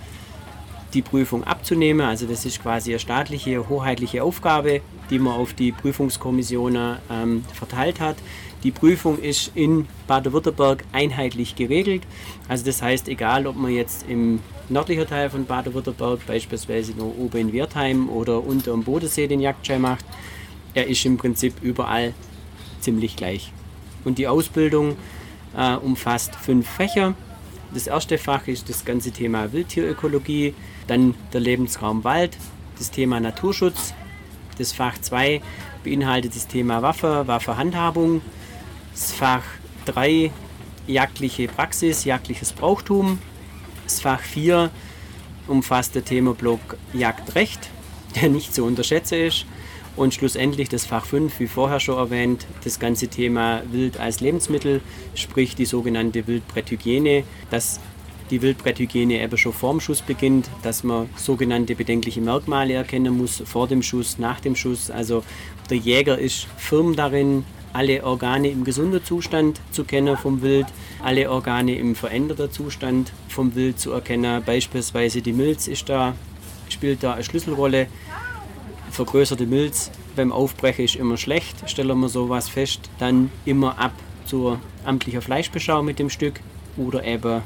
die 0.95 1.03
Prüfung 1.03 1.45
abzunehmen. 1.45 2.07
Also 2.07 2.27
das 2.27 2.47
ist 2.47 2.63
quasi 2.63 2.93
eine 2.93 2.99
staatliche, 2.99 3.69
hoheitliche 3.69 4.23
Aufgabe, 4.23 4.81
die 5.11 5.19
man 5.19 5.35
auf 5.35 5.53
die 5.53 5.73
Prüfungskommissionen 5.73 6.97
ähm, 7.11 7.45
verteilt 7.53 8.01
hat. 8.01 8.17
Die 8.63 8.71
Prüfung 8.71 9.19
ist 9.19 9.53
in 9.55 9.87
Baden-Württemberg 10.07 10.85
einheitlich 10.93 11.57
geregelt. 11.57 12.03
Also 12.49 12.65
das 12.65 12.81
heißt, 12.81 13.09
egal 13.09 13.47
ob 13.47 13.57
man 13.57 13.73
jetzt 13.73 14.09
im 14.09 14.41
nördlichen 14.71 15.07
Teil 15.07 15.29
von 15.29 15.45
Baden-Württemberg, 15.45 16.27
beispielsweise 16.27 16.93
nur 16.93 17.19
oben 17.19 17.37
in 17.37 17.53
Wertheim 17.53 18.09
oder 18.09 18.43
unter 18.43 18.71
dem 18.71 18.83
Bodensee 18.83 19.27
den 19.27 19.41
Jagdschein 19.41 19.83
macht, 19.83 20.07
er 20.73 20.87
ist 20.87 21.05
im 21.05 21.19
Prinzip 21.19 21.55
überall 21.63 22.15
ziemlich 22.81 23.17
gleich. 23.17 23.53
Und 24.05 24.19
die 24.19 24.27
Ausbildung 24.27 24.97
äh, 25.57 25.75
umfasst 25.75 26.35
fünf 26.35 26.69
Fächer. 26.69 27.15
Das 27.73 27.87
erste 27.87 28.19
Fach 28.19 28.47
ist 28.47 28.69
das 28.69 28.85
ganze 28.85 29.11
Thema 29.11 29.53
Wildtierökologie, 29.53 30.55
dann 30.87 31.15
der 31.33 31.41
Lebensraum 31.41 32.05
Wald, 32.05 32.37
das 32.79 32.91
Thema 32.91 33.21
Naturschutz. 33.21 33.93
Das 34.59 34.73
Fach 34.73 34.99
2 34.99 35.43
beinhaltet 35.85 36.35
das 36.35 36.47
Thema 36.47 36.81
Waffe, 36.81 37.27
Waffehandhabung, 37.27 38.23
das 38.93 39.13
Fach 39.13 39.43
3 39.85 40.31
jagdliche 40.87 41.49
Praxis, 41.49 42.05
jagdliches 42.05 42.53
Brauchtum. 42.53 43.19
Das 43.85 44.01
Fach 44.01 44.21
4 44.21 44.71
umfasst 45.47 45.95
der 45.95 46.05
Themablock 46.05 46.79
Jagdrecht, 46.93 47.69
der 48.15 48.31
nicht 48.31 48.55
zu 48.55 48.65
unterschätzen 48.65 49.19
ist. 49.27 49.47
Und 49.97 50.13
schlussendlich 50.13 50.69
das 50.69 50.85
Fach 50.85 51.07
5, 51.07 51.41
wie 51.41 51.47
vorher 51.47 51.81
schon 51.81 51.97
erwähnt, 51.97 52.47
das 52.65 52.79
ganze 52.79 53.09
Thema 53.09 53.63
Wild 53.73 53.99
als 53.99 54.21
Lebensmittel, 54.21 54.83
sprich 55.15 55.57
die 55.57 55.65
sogenannte 55.65 56.27
Wildbretthygiene, 56.27 57.25
dass 57.51 57.81
die 58.31 58.43
Wildbretthygiene 58.43 59.23
eben 59.23 59.39
schon 59.39 59.53
vorm 59.53 59.81
Schuss 59.81 60.03
beginnt, 60.03 60.51
dass 60.63 60.85
man 60.85 61.09
sogenannte 61.17 61.75
bedenkliche 61.75 62.21
Merkmale 62.21 62.75
erkennen 62.75 63.17
muss, 63.17 63.43
vor 63.47 63.69
dem 63.69 63.83
Schuss, 63.83 64.19
nach 64.19 64.41
dem 64.41 64.55
Schuss. 64.55 64.91
Also 64.91 65.25
der 65.71 65.79
Jäger 65.79 66.19
ist 66.19 66.47
firm 66.59 66.95
darin, 66.95 67.45
alle 67.73 68.05
Organe 68.05 68.49
im 68.49 68.65
gesunden 68.65 69.05
Zustand 69.05 69.61
zu 69.71 69.85
kennen 69.85 70.17
vom 70.17 70.43
Wild, 70.43 70.67
alle 71.03 71.31
Organe 71.31 71.77
im 71.77 71.95
veränderten 71.95 72.51
Zustand 72.51 73.13
vom 73.29 73.55
Wild 73.55 73.79
zu 73.79 73.93
erkennen. 73.93 74.43
Beispielsweise 74.45 75.21
die 75.21 75.35
Milz 75.35 75.69
ist 75.69 75.89
da, 75.89 76.15
spielt 76.69 77.03
da 77.03 77.15
eine 77.15 77.25
Schlüsselrolle. 77.25 77.87
Vergrößerte 78.97 79.45
Milz 79.45 79.91
beim 80.17 80.33
Aufbrechen 80.33 80.87
ist 80.87 80.97
immer 80.97 81.19
schlecht, 81.19 81.69
stellen 81.69 82.01
wir 82.01 82.09
sowas 82.09 82.49
fest. 82.49 82.89
Dann 82.99 83.31
immer 83.45 83.79
ab 83.79 83.93
zur 84.25 84.59
amtlichen 84.87 85.21
Fleischbeschau 85.21 85.83
mit 85.83 85.99
dem 85.99 86.09
Stück 86.09 86.41
oder 86.79 87.05
eben 87.05 87.43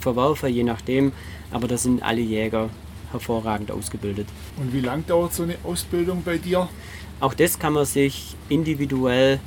verwerfen, 0.00 0.48
je 0.48 0.62
nachdem. 0.62 1.12
Aber 1.50 1.68
da 1.68 1.76
sind 1.76 2.02
alle 2.02 2.22
Jäger 2.22 2.70
hervorragend 3.10 3.70
ausgebildet. 3.70 4.26
Und 4.56 4.72
wie 4.72 4.80
lange 4.80 5.02
dauert 5.02 5.34
so 5.34 5.42
eine 5.42 5.56
Ausbildung 5.62 6.22
bei 6.24 6.38
dir? 6.38 6.70
Auch 7.20 7.34
das 7.34 7.58
kann 7.58 7.74
man 7.74 7.84
sich 7.84 8.34
individuell 8.48 9.40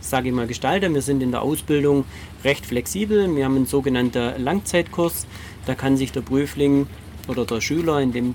sage 0.00 0.28
ich 0.28 0.34
mal, 0.34 0.46
gestalten. 0.46 0.94
Wir 0.94 1.02
sind 1.02 1.24
in 1.24 1.32
der 1.32 1.42
Ausbildung 1.42 2.04
recht 2.44 2.64
flexibel. 2.64 3.34
Wir 3.34 3.44
haben 3.46 3.56
einen 3.56 3.66
sogenannten 3.66 4.40
Langzeitkurs. 4.40 5.26
Da 5.66 5.74
kann 5.74 5.96
sich 5.96 6.12
der 6.12 6.20
Prüfling 6.20 6.86
oder 7.26 7.44
der 7.44 7.60
Schüler, 7.60 8.00
in 8.00 8.12
dem, 8.12 8.34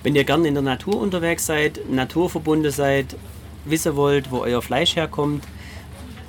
Wenn 0.03 0.15
ihr 0.15 0.25
gerne 0.25 0.49
in 0.49 0.55
der 0.55 0.63
Natur 0.63 1.01
unterwegs 1.01 1.47
seid, 1.47 1.81
naturverbunden 1.91 2.71
seid, 2.71 3.17
wissen 3.65 3.97
wollt, 3.97 4.31
wo 4.31 4.39
euer 4.41 4.63
Fleisch 4.63 4.97
herkommt, 4.97 5.45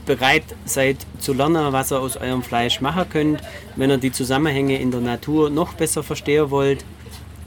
bereit 0.05 0.43
seid 0.65 0.97
zu 1.19 1.33
lernen, 1.33 1.71
was 1.71 1.91
ihr 1.91 1.99
aus 1.99 2.17
eurem 2.17 2.41
Fleisch 2.41 2.81
machen 2.81 3.07
könnt, 3.09 3.41
wenn 3.75 3.91
ihr 3.91 3.97
die 3.97 4.11
Zusammenhänge 4.11 4.79
in 4.79 4.89
der 4.91 5.01
Natur 5.01 5.49
noch 5.49 5.73
besser 5.73 6.01
verstehen 6.01 6.49
wollt, 6.49 6.83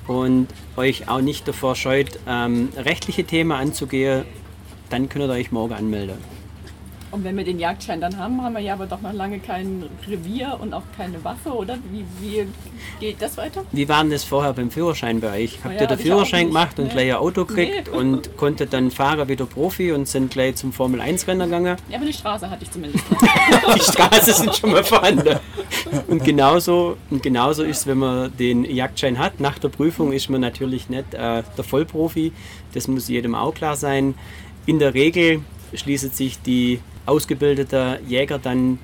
und 0.06 0.48
euch 0.76 1.08
auch 1.08 1.20
nicht 1.20 1.46
davor 1.46 1.76
scheut, 1.76 2.18
ähm, 2.26 2.70
rechtliche 2.76 3.24
Themen 3.24 3.52
anzugehen, 3.52 4.24
dann 4.90 5.08
könnt 5.08 5.24
ihr 5.24 5.30
euch 5.30 5.52
morgen 5.52 5.74
anmelden. 5.74 6.41
Und 7.12 7.24
wenn 7.24 7.36
wir 7.36 7.44
den 7.44 7.58
Jagdschein 7.58 8.00
dann 8.00 8.16
haben, 8.16 8.42
haben 8.42 8.54
wir 8.54 8.60
ja 8.62 8.72
aber 8.72 8.86
doch 8.86 9.02
noch 9.02 9.12
lange 9.12 9.38
kein 9.38 9.84
Revier 10.08 10.56
und 10.58 10.72
auch 10.72 10.82
keine 10.96 11.22
Waffe, 11.22 11.50
oder? 11.50 11.76
Wie, 11.92 12.04
wie 12.20 12.46
geht 13.00 13.20
das 13.20 13.36
weiter? 13.36 13.64
Wie 13.70 13.86
war 13.86 14.02
denn 14.02 14.10
das 14.10 14.24
vorher 14.24 14.54
beim 14.54 14.70
Führerschein 14.70 15.20
bei 15.20 15.42
euch? 15.44 15.58
Habt 15.62 15.74
ja, 15.74 15.82
ihr 15.82 15.86
den 15.88 15.98
Führerschein 15.98 16.46
gemacht 16.48 16.78
und 16.78 16.86
Nee. 16.86 16.92
gleich 16.92 17.10
ein 17.10 17.16
Auto 17.18 17.44
gekriegt 17.44 17.90
Nee. 17.92 17.98
und 17.98 18.34
konntet 18.38 18.72
dann 18.72 18.90
fahren 18.90 19.28
wie 19.28 19.36
der 19.36 19.44
Profi 19.44 19.92
und 19.92 20.08
sind 20.08 20.30
gleich 20.30 20.56
zum 20.56 20.72
Formel 20.72 21.02
1 21.02 21.28
Rennen 21.28 21.42
gegangen? 21.50 21.76
Ja, 21.90 21.96
aber 21.98 22.06
die 22.06 22.14
Straße 22.14 22.48
hatte 22.48 22.64
ich 22.64 22.70
zumindest. 22.70 23.04
Die 23.76 23.80
Straße 23.80 24.32
sind 24.32 24.56
schon 24.56 24.72
mal 24.72 24.82
vorhanden. 24.82 25.38
Und 26.08 26.24
genauso, 26.24 26.96
und 27.10 27.22
genauso 27.22 27.62
ist 27.62 27.80
es, 27.80 27.86
wenn 27.86 27.98
man 27.98 28.34
den 28.38 28.64
Jagdschein 28.64 29.18
hat. 29.18 29.38
Nach 29.38 29.58
der 29.58 29.68
Prüfung 29.68 30.12
ist 30.12 30.30
man 30.30 30.40
natürlich 30.40 30.88
nicht 30.88 31.12
äh, 31.12 31.42
der 31.56 31.64
Vollprofi. 31.64 32.32
Das 32.72 32.88
muss 32.88 33.08
jedem 33.08 33.34
auch 33.34 33.52
klar 33.52 33.76
sein. 33.76 34.14
In 34.64 34.78
der 34.78 34.94
Regel 34.94 35.42
schließt 35.74 36.14
sich 36.16 36.40
die 36.40 36.80
ausgebildete 37.06 38.00
Jäger 38.06 38.38
dann 38.38 38.78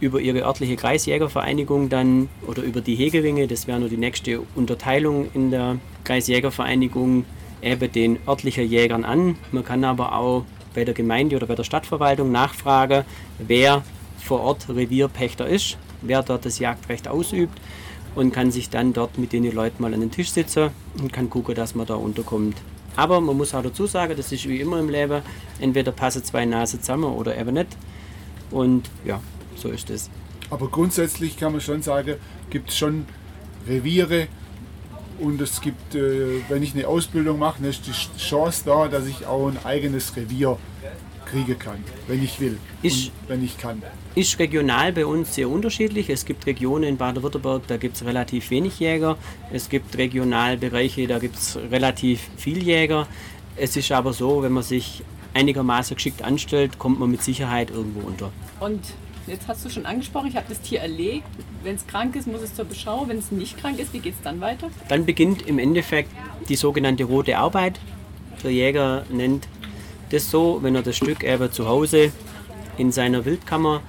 über 0.00 0.20
ihre 0.20 0.44
örtliche 0.44 0.76
Kreisjägervereinigung 0.76 1.88
dann 1.88 2.28
oder 2.46 2.62
über 2.62 2.80
die 2.80 2.94
Hegeringe, 2.94 3.46
das 3.46 3.66
wäre 3.66 3.80
nur 3.80 3.88
die 3.88 3.96
nächste 3.96 4.40
Unterteilung 4.54 5.28
in 5.34 5.50
der 5.50 5.78
Kreisjägervereinigung, 6.04 7.24
eben 7.62 7.92
den 7.92 8.18
örtlichen 8.26 8.68
Jägern 8.68 9.04
an. 9.04 9.36
Man 9.52 9.64
kann 9.64 9.84
aber 9.84 10.16
auch 10.16 10.44
bei 10.74 10.84
der 10.84 10.94
Gemeinde 10.94 11.36
oder 11.36 11.46
bei 11.46 11.54
der 11.54 11.64
Stadtverwaltung 11.64 12.32
nachfragen, 12.32 13.04
wer 13.38 13.82
vor 14.18 14.40
Ort 14.40 14.68
Revierpächter 14.68 15.46
ist, 15.46 15.78
wer 16.02 16.22
dort 16.22 16.44
das 16.44 16.58
Jagdrecht 16.58 17.08
ausübt 17.08 17.58
und 18.14 18.32
kann 18.32 18.50
sich 18.50 18.70
dann 18.70 18.92
dort 18.92 19.18
mit 19.18 19.32
den 19.32 19.50
Leuten 19.52 19.82
mal 19.82 19.94
an 19.94 20.00
den 20.00 20.10
Tisch 20.10 20.30
sitzen 20.30 20.70
und 21.00 21.12
kann 21.12 21.30
gucken, 21.30 21.54
dass 21.54 21.74
man 21.74 21.86
da 21.86 21.94
unterkommt. 21.94 22.56
Aber 22.96 23.20
man 23.20 23.36
muss 23.36 23.54
auch 23.54 23.62
dazu 23.62 23.86
sagen, 23.86 24.14
das 24.16 24.30
ist 24.32 24.48
wie 24.48 24.60
immer 24.60 24.78
im 24.78 24.88
Leben, 24.88 25.22
entweder 25.60 25.92
passen 25.92 26.22
zwei 26.24 26.44
Nasen 26.44 26.80
zusammen 26.80 27.12
oder 27.12 27.36
eben 27.36 27.54
nicht. 27.54 27.76
Und 28.50 28.88
ja, 29.04 29.20
so 29.56 29.68
ist 29.68 29.90
es. 29.90 30.10
Aber 30.50 30.68
grundsätzlich 30.68 31.36
kann 31.36 31.52
man 31.52 31.60
schon 31.60 31.82
sagen, 31.82 32.16
gibt 32.50 32.70
es 32.70 32.76
schon 32.76 33.06
Reviere 33.66 34.28
und 35.18 35.40
es 35.40 35.60
gibt, 35.60 35.94
äh, 35.94 36.40
wenn 36.48 36.62
ich 36.62 36.74
eine 36.74 36.86
Ausbildung 36.86 37.38
mache, 37.38 37.66
ist 37.66 37.86
die 37.86 38.18
Chance 38.20 38.62
da, 38.66 38.88
dass 38.88 39.06
ich 39.06 39.26
auch 39.26 39.48
ein 39.48 39.58
eigenes 39.64 40.14
Revier 40.16 40.58
kriegen 41.26 41.58
kann, 41.58 41.82
wenn 42.06 42.22
ich 42.22 42.40
will 42.40 42.58
und 42.82 43.12
wenn 43.28 43.44
ich 43.44 43.58
kann. 43.58 43.82
Ist 44.14 44.38
regional 44.38 44.92
bei 44.92 45.06
uns 45.06 45.34
sehr 45.34 45.48
unterschiedlich. 45.48 46.08
Es 46.08 46.24
gibt 46.24 46.46
Regionen 46.46 46.84
in 46.84 46.96
Baden-Württemberg, 46.96 47.66
da 47.66 47.76
gibt 47.76 47.96
es 47.96 48.04
relativ 48.04 48.50
wenig 48.50 48.78
Jäger. 48.78 49.16
Es 49.52 49.68
gibt 49.68 49.96
Regionalbereiche, 49.96 51.06
da 51.06 51.18
gibt 51.18 51.36
es 51.36 51.56
relativ 51.70 52.28
viel 52.36 52.62
Jäger. 52.62 53.06
Es 53.56 53.76
ist 53.76 53.90
aber 53.92 54.12
so, 54.12 54.42
wenn 54.42 54.52
man 54.52 54.62
sich 54.62 55.02
einigermaßen 55.34 55.96
geschickt 55.96 56.22
anstellt, 56.22 56.78
kommt 56.78 57.00
man 57.00 57.10
mit 57.10 57.22
Sicherheit 57.22 57.70
irgendwo 57.70 58.06
unter. 58.06 58.30
Und 58.60 58.80
jetzt 59.26 59.48
hast 59.48 59.64
du 59.64 59.70
schon 59.70 59.86
angesprochen, 59.86 60.28
ich 60.28 60.36
habe 60.36 60.46
das 60.48 60.60
Tier 60.60 60.80
erlegt. 60.80 61.26
Wenn 61.62 61.76
es 61.76 61.86
krank 61.86 62.14
ist, 62.16 62.26
muss 62.26 62.42
es 62.42 62.54
zur 62.54 62.64
Beschau. 62.64 63.08
Wenn 63.08 63.18
es 63.18 63.32
nicht 63.32 63.58
krank 63.58 63.78
ist, 63.78 63.92
wie 63.92 63.98
geht 63.98 64.14
es 64.14 64.22
dann 64.22 64.40
weiter? 64.40 64.70
Dann 64.88 65.04
beginnt 65.04 65.42
im 65.42 65.58
Endeffekt 65.58 66.10
die 66.48 66.56
sogenannte 66.56 67.04
rote 67.04 67.36
Arbeit. 67.36 67.80
Der 68.42 68.52
Jäger 68.52 69.04
nennt 69.10 69.48
das 70.10 70.30
so, 70.30 70.58
wenn 70.62 70.74
er 70.74 70.82
das 70.82 70.96
Stück 70.96 71.24
eben 71.24 71.50
zu 71.52 71.68
Hause 71.68 72.12
in 72.76 72.92
seiner 72.92 73.24
Wildkammer 73.24 73.82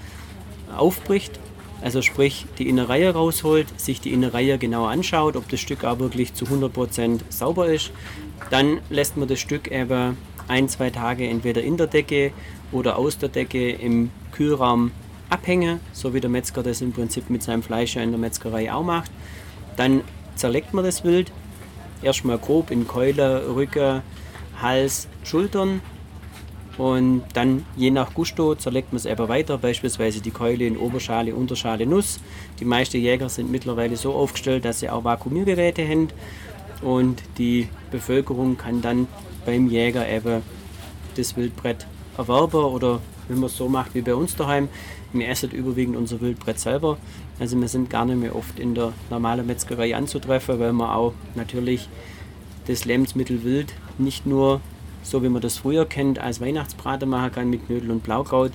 aufbricht, 0.76 1.40
also 1.82 2.02
sprich 2.02 2.46
die 2.58 2.68
Innereie 2.68 3.14
rausholt, 3.14 3.80
sich 3.80 4.02
die 4.02 4.14
Innereie 4.14 4.58
genau 4.58 4.86
anschaut, 4.86 5.36
ob 5.36 5.50
das 5.50 5.60
Stück 5.60 5.84
auch 5.84 6.00
wirklich 6.00 6.34
zu 6.34 6.46
100% 6.46 7.22
sauber 7.30 7.68
ist. 7.68 7.92
Dann 8.50 8.80
lässt 8.90 9.18
man 9.18 9.28
das 9.28 9.40
Stück 9.40 9.72
eben 9.72 10.18
ein, 10.48 10.70
zwei 10.70 10.90
Tage 10.90 11.28
entweder 11.28 11.62
in 11.62 11.78
der 11.78 11.88
Decke 11.88 12.32
oder 12.72 12.98
aus 12.98 13.18
der 13.18 13.30
Decke 13.30 13.70
im 13.72 14.12
Kühlraum 14.32 14.92
abhängen, 15.30 15.80
so 15.92 16.14
wie 16.14 16.22
der 16.22 16.30
Metzger 16.30 16.64
das 16.64 16.82
im 16.82 16.92
Prinzip 16.92 17.30
mit 17.30 17.44
seinem 17.44 17.64
Fleisch 17.64 17.96
in 17.96 18.12
der 18.12 18.20
Metzgerei 18.20 18.72
auch 18.72 18.84
macht. 18.84 19.12
Dann 19.76 20.02
zerlegt 20.36 20.74
man 20.74 20.86
das 20.86 21.04
Wild, 21.04 21.32
erstmal 22.02 22.38
grob 22.38 22.72
in 22.72 22.88
Keule, 22.88 23.56
Rücken, 23.56 24.02
Hals, 24.62 25.08
Schultern 25.24 25.82
und 26.78 27.24
dann 27.34 27.66
je 27.78 27.92
nach 27.92 28.14
Gusto 28.14 28.56
zerlegt 28.56 28.92
man 28.92 28.98
es 28.98 29.06
eben 29.06 29.28
weiter, 29.28 29.58
beispielsweise 29.58 30.22
die 30.22 30.32
Keule 30.32 30.66
in 30.66 30.78
Oberschale, 30.78 31.34
Unterschale, 31.34 31.86
Nuss. 31.86 32.20
Die 32.60 32.66
meisten 32.66 32.98
Jäger 32.98 33.30
sind 33.30 33.50
mittlerweile 33.50 33.96
so 33.96 34.14
aufgestellt, 34.14 34.66
dass 34.66 34.82
sie 34.82 34.90
auch 34.90 35.04
Vakuumiergeräte 35.04 35.88
haben 35.88 36.10
und 36.82 37.22
die 37.38 37.70
Bevölkerung 37.92 38.58
kann 38.58 38.82
dann 38.82 39.08
beim 39.46 39.68
Jäger 39.70 40.08
eben 40.10 40.42
das 41.16 41.38
Wildbrett 41.38 41.88
erwerben 42.18 42.64
oder 42.64 43.00
wenn 43.28 43.40
man 43.40 43.48
es 43.48 43.58
so 43.58 43.70
macht 43.70 43.96
wie 43.96 44.02
bei 44.02 44.14
uns 44.14 44.36
daheim, 44.36 44.68
wir 45.14 45.30
essen 45.30 45.52
überwiegend 45.52 45.96
unser 45.96 46.20
Wildbrett 46.22 46.60
selber. 46.60 46.98
Also 47.40 47.60
wir 47.60 47.68
sind 47.68 47.90
gar 47.90 48.06
nicht 48.06 48.20
mehr 48.20 48.36
oft 48.36 48.60
in 48.60 48.76
der 48.76 48.94
normalen 49.10 49.48
Metzgerei 49.48 49.96
anzutreffen, 49.96 50.60
weil 50.60 50.74
man 50.74 50.90
auch 50.90 51.14
natürlich 51.36 51.88
das 52.68 52.86
Lebensmittel 52.86 53.44
Wild 53.44 53.74
nicht 53.98 54.26
nur 54.26 54.62
so 55.06 55.24
wie 55.24 55.30
man 55.30 55.42
das 55.42 55.58
früher 55.58 55.86
kennt, 55.86 56.20
als 56.20 56.42
Weihnachtsbraten 56.42 57.08
machen 57.08 57.32
kann 57.32 57.50
mit 57.50 57.66
Knödel 57.68 57.92
und 57.92 58.04
Blaukraut. 58.04 58.52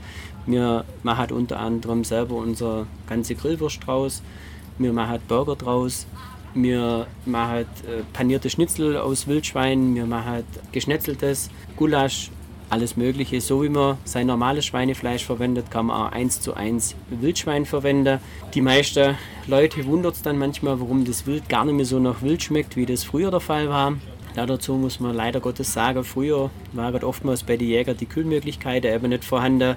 Wir 0.47 0.85
machen 1.03 1.33
unter 1.33 1.61
anderem 1.61 2.05
selber 2.05 2.35
unser 2.35 2.87
ganze 3.09 3.35
Grillwurst 3.35 3.87
draus. 3.87 4.23
Wir 4.79 4.93
machen 4.93 5.21
Burger 5.29 5.57
draus. 5.57 6.07
Wir 6.53 7.07
machen 7.27 7.59
äh, 7.59 8.03
panierte 8.13 8.51
Schnitzel 8.51 8.97
aus 8.97 9.29
Wildschwein. 9.29 9.95
Wir 9.95 10.07
machen 10.07 10.43
geschnetzeltes 10.73 11.51
Gulasch, 11.77 12.31
alles 12.71 12.97
Mögliche. 12.97 13.41
So 13.41 13.63
wie 13.63 13.69
man 13.69 13.99
sein 14.05 14.27
normales 14.27 14.67
Schweinefleisch 14.67 15.25
verwendet, 15.25 15.71
kann 15.71 15.87
man 15.87 16.09
auch 16.09 16.13
eins 16.13 16.41
zu 16.41 16.55
eins 16.55 16.97
Wildschwein 17.11 17.67
verwenden. 17.67 18.19
Die 18.55 18.63
meisten 18.63 19.17
Leute 19.47 19.87
wundert 19.87 20.17
es 20.17 20.23
dann 20.23 20.39
manchmal, 20.39 20.81
warum 20.81 21.05
das 21.05 21.27
Wild 21.27 21.49
gar 21.49 21.65
nicht 21.65 21.75
mehr 21.75 21.85
so 21.85 22.01
nach 22.01 22.23
Wild 22.23 22.43
schmeckt, 22.43 22.75
wie 22.77 22.87
das 22.87 23.05
früher 23.05 23.31
der 23.31 23.41
Fall 23.41 23.69
war. 23.69 23.93
Ja, 24.37 24.47
dazu 24.47 24.75
muss 24.75 25.01
man 25.01 25.15
leider 25.15 25.41
Gottes 25.41 25.73
sagen, 25.73 26.05
früher 26.05 26.51
waren 26.73 27.03
oftmals 27.03 27.43
bei 27.43 27.57
den 27.57 27.69
Jägern 27.69 27.97
die 27.97 28.07
Kühlmöglichkeiten 28.07 28.93
eben 28.93 29.09
nicht 29.09 29.25
vorhanden, 29.25 29.75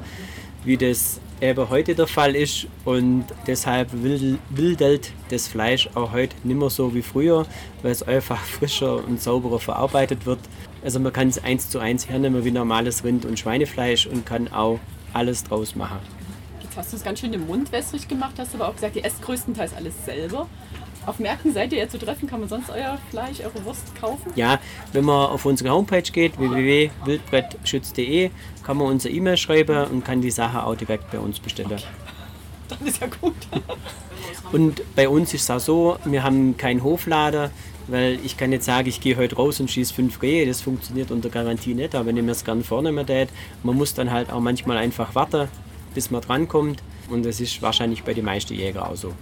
wie 0.63 0.77
das 0.77 1.19
eben 1.41 1.69
heute 1.69 1.95
der 1.95 2.07
Fall 2.07 2.35
ist. 2.35 2.67
Und 2.85 3.25
deshalb 3.47 3.89
wil- 4.03 4.37
wildelt 4.49 5.11
das 5.29 5.47
Fleisch 5.47 5.89
auch 5.95 6.11
heute 6.13 6.35
nicht 6.43 6.57
mehr 6.57 6.69
so 6.69 6.93
wie 6.93 7.01
früher, 7.01 7.45
weil 7.81 7.91
es 7.91 8.03
einfach 8.03 8.37
frischer 8.43 9.03
und 9.03 9.21
sauberer 9.21 9.59
verarbeitet 9.59 10.25
wird. 10.25 10.39
Also 10.83 10.99
man 10.99 11.11
kann 11.11 11.29
es 11.29 11.43
eins 11.43 11.69
zu 11.69 11.79
eins 11.79 12.07
hernehmen 12.07 12.45
wie 12.45 12.51
normales 12.51 13.03
Rind- 13.03 13.25
und 13.25 13.39
Schweinefleisch 13.39 14.05
und 14.05 14.25
kann 14.25 14.51
auch 14.53 14.79
alles 15.13 15.43
draus 15.43 15.75
machen. 15.75 15.97
Jetzt 16.61 16.77
hast 16.77 16.93
du 16.93 16.97
es 16.97 17.03
ganz 17.03 17.19
schön 17.19 17.33
im 17.33 17.47
Mund 17.47 17.71
wässrig 17.71 18.07
gemacht, 18.07 18.33
hast 18.37 18.53
aber 18.55 18.67
auch 18.67 18.75
gesagt, 18.75 18.95
ihr 18.95 19.05
esst 19.05 19.21
größtenteils 19.21 19.73
alles 19.75 19.93
selber. 20.05 20.47
Auf 21.05 21.19
Märkten 21.19 21.53
seid 21.53 21.73
ihr 21.73 21.79
ja 21.79 21.89
zu 21.89 21.97
treffen, 21.97 22.29
kann 22.29 22.39
man 22.39 22.47
sonst 22.47 22.69
euer 22.69 22.97
Fleisch, 23.09 23.41
eure 23.41 23.65
Wurst 23.65 23.93
kaufen? 23.99 24.31
Ja, 24.35 24.59
wenn 24.93 25.03
man 25.03 25.29
auf 25.29 25.45
unsere 25.45 25.69
Homepage 25.71 26.01
geht, 26.01 26.39
www.wildbrettschütz.de, 26.39 28.29
kann 28.63 28.77
man 28.77 28.87
unsere 28.87 29.13
E-Mail 29.13 29.35
schreiben 29.35 29.85
und 29.87 30.05
kann 30.05 30.21
die 30.21 30.31
Sache 30.31 30.63
auch 30.63 30.75
direkt 30.75 31.11
bei 31.11 31.19
uns 31.19 31.39
bestellen. 31.39 31.69
Dann 32.69 32.87
ist 32.87 33.01
ja 33.01 33.07
gut. 33.07 33.35
Und 34.53 34.81
bei 34.95 35.09
uns 35.09 35.33
ist 35.33 35.43
es 35.43 35.51
auch 35.51 35.59
so, 35.59 35.97
wir 36.05 36.23
haben 36.23 36.55
keinen 36.55 36.83
Hoflader, 36.83 37.51
weil 37.87 38.17
ich 38.23 38.37
kann 38.37 38.53
jetzt 38.53 38.65
sagen, 38.65 38.87
ich 38.87 39.01
gehe 39.01 39.17
heute 39.17 39.35
raus 39.35 39.59
und 39.59 39.69
schieße 39.69 39.93
fünf 39.93 40.21
Rehe, 40.21 40.45
das 40.45 40.61
funktioniert 40.61 41.11
unter 41.11 41.29
Garantie 41.29 41.73
nicht, 41.73 41.95
aber 41.95 42.05
wenn 42.05 42.15
ich 42.15 42.23
mir 42.23 42.31
es 42.31 42.45
gerne 42.45 42.63
vornehmen 42.63 43.05
tät, 43.05 43.27
man 43.63 43.75
muss 43.75 43.93
dann 43.93 44.09
halt 44.09 44.31
auch 44.31 44.39
manchmal 44.39 44.77
einfach 44.77 45.15
warten, 45.15 45.49
bis 45.93 46.11
man 46.11 46.21
drankommt 46.21 46.81
und 47.09 47.25
das 47.25 47.41
ist 47.41 47.61
wahrscheinlich 47.61 48.03
bei 48.03 48.13
den 48.13 48.23
meisten 48.23 48.53
Jäger 48.53 48.87
auch 48.89 48.95
so. 48.95 49.13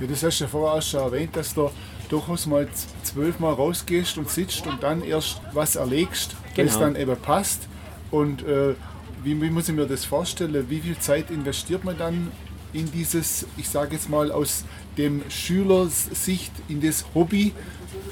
Ja, 0.00 0.06
das 0.06 0.22
hast 0.22 0.40
du 0.40 0.44
ja 0.44 0.48
vorher 0.50 0.78
auch 0.78 0.82
schon 0.82 1.00
erwähnt, 1.00 1.36
dass 1.36 1.54
du 1.54 1.70
durchaus 2.08 2.46
mal 2.46 2.68
zwölfmal 3.02 3.54
rausgehst 3.54 4.18
und 4.18 4.28
sitzt 4.28 4.66
und 4.66 4.82
dann 4.82 5.02
erst 5.02 5.40
was 5.52 5.76
erlegst, 5.76 6.34
wenn 6.56 6.66
es 6.66 6.74
Genau. 6.74 6.86
dann 6.86 6.96
eben 6.96 7.16
passt. 7.16 7.68
Und 8.10 8.42
äh, 8.42 8.74
wie, 9.22 9.40
wie 9.40 9.50
muss 9.50 9.68
ich 9.68 9.74
mir 9.74 9.86
das 9.86 10.04
vorstellen? 10.04 10.66
Wie 10.68 10.80
viel 10.80 10.98
Zeit 10.98 11.30
investiert 11.30 11.84
man 11.84 11.96
dann 11.96 12.32
in 12.72 12.90
dieses, 12.90 13.46
ich 13.56 13.68
sage 13.68 13.94
jetzt 13.94 14.08
mal 14.08 14.30
aus 14.32 14.64
dem 14.96 15.22
Schülersicht, 15.28 16.52
in 16.68 16.80
das 16.80 17.04
Hobby 17.14 17.52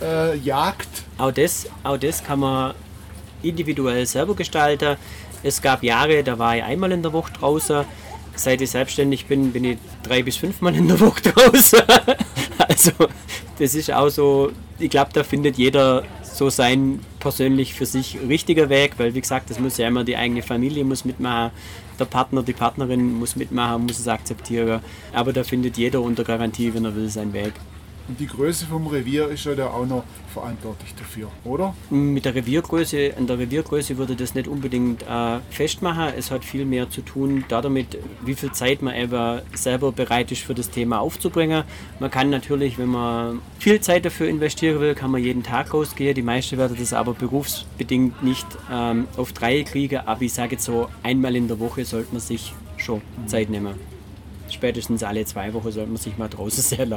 äh, 0.01 0.37
Jagd? 0.39 0.89
Auch 1.19 1.33
das, 1.33 1.67
auch 1.83 1.97
das 1.97 2.23
kann 2.23 2.41
man 2.41 2.75
individuell 3.43 4.07
selber 4.07 4.35
gestalten. 4.35 4.97
Es 5.43 5.63
gab 5.63 5.83
Jahre, 5.83 6.23
da 6.25 6.39
war 6.39 6.57
ich 6.57 6.63
einmal 6.65 6.91
in 6.93 7.03
der 7.03 7.13
Woche 7.13 7.33
draußen. 7.33 7.85
Seit 8.39 8.61
ich 8.61 8.71
selbstständig 8.71 9.27
bin, 9.27 9.53
bin 9.53 9.65
ich 9.65 9.79
drei 10.05 10.23
bis 10.23 10.37
fünfmal 10.37 10.75
in 10.77 10.87
der 10.87 11.01
Woche 11.01 11.21
draußen. 11.33 11.81
Also 12.69 12.93
das 13.59 13.75
ist 13.75 13.93
auch 13.93 14.11
so, 14.11 14.53
ich 14.79 14.91
glaube, 14.91 15.11
da 15.13 15.25
findet 15.25 15.59
jeder 15.59 16.05
so 16.23 16.49
sein 16.49 17.01
persönlich 17.19 17.75
für 17.75 17.85
sich 17.85 18.17
richtiger 18.29 18.69
Weg, 18.69 18.93
weil 18.99 19.15
wie 19.15 19.21
gesagt, 19.21 19.51
das 19.51 19.59
muss 19.59 19.77
ja 19.77 19.89
immer 19.89 20.05
die 20.05 20.17
eigene 20.17 20.43
Familie 20.43 20.85
muss 20.85 21.05
mitmachen, 21.05 21.51
der 21.99 22.05
Partner, 22.05 22.45
die 22.45 22.53
Partnerin 22.53 23.19
muss 23.19 23.35
mitmachen, 23.35 23.87
muss 23.87 23.99
es 23.99 24.07
akzeptieren. 24.07 24.81
Aber 25.13 25.33
da 25.33 25.43
findet 25.43 25.77
jeder 25.77 26.01
unter 26.01 26.23
Garantie, 26.23 26.73
wenn 26.73 26.85
er 26.85 26.95
will, 26.95 27.09
seinen 27.09 27.33
Weg. 27.33 27.55
Und 28.09 28.19
die 28.19 28.27
Größe 28.27 28.65
vom 28.65 28.87
Revier 28.87 29.29
ist 29.29 29.45
ja 29.45 29.55
da 29.55 29.67
auch 29.67 29.85
noch 29.85 30.03
verantwortlich 30.33 30.95
dafür, 30.95 31.29
oder? 31.45 31.75
Mit 31.91 32.25
der 32.25 32.35
Reviergröße, 32.35 33.13
an 33.19 33.27
der 33.27 33.39
Reviergröße 33.39 33.99
würde 33.99 34.17
das 34.17 34.35
nicht 34.35 34.49
unbedingt 34.49 35.03
äh, 35.03 35.41
festmachen. 35.51 36.15
Es 36.17 36.31
hat 36.31 36.43
viel 36.43 36.65
mehr 36.65 36.89
zu 36.89 37.03
tun 37.03 37.45
damit, 37.49 37.99
wie 38.25 38.35
viel 38.35 38.51
Zeit 38.53 38.81
man 38.81 38.95
eben 38.95 39.41
selber 39.55 39.93
bereit 39.93 40.33
ist 40.33 40.43
für 40.43 40.55
das 40.55 40.71
Thema 40.71 41.01
aufzubringen. 41.01 41.65
Man 42.01 42.11
kann 42.11 42.31
natürlich, 42.31 42.79
wenn 42.79 42.89
man 42.89 43.41
viel 43.59 43.81
Zeit 43.81 44.07
dafür 44.07 44.29
investieren 44.29 44.81
will, 44.81 44.95
kann 44.95 45.11
man 45.11 45.23
jeden 45.23 45.43
Tag 45.43 45.75
rausgehen. 45.75 46.15
Die 46.15 46.23
meisten 46.23 46.57
werden 46.57 46.79
das 46.81 46.95
aber 46.95 47.13
berufsbedingt 47.13 48.23
nicht 48.23 48.47
ähm, 48.73 49.07
auf 49.19 49.33
drei 49.33 49.65
kriegen. 49.65 50.01
Aber 50.07 50.23
ich 50.23 50.33
sage 50.33 50.53
jetzt 50.53 50.65
so, 50.65 50.89
einmal 51.03 51.37
in 51.37 51.47
der 51.47 51.61
Woche 51.61 51.85
sollte 51.85 52.13
man 52.13 52.21
sich 52.21 52.55
schon 52.79 53.03
Zeit 53.27 53.51
nehmen 53.51 53.75
spätestens 54.53 55.03
alle 55.03 55.25
zwei 55.25 55.53
Wochen 55.55 55.71
sollte 55.71 55.91
man 55.91 55.97
sich 55.97 56.17
mal 56.19 56.29
draußen 56.29 56.63
sehen 56.77 56.95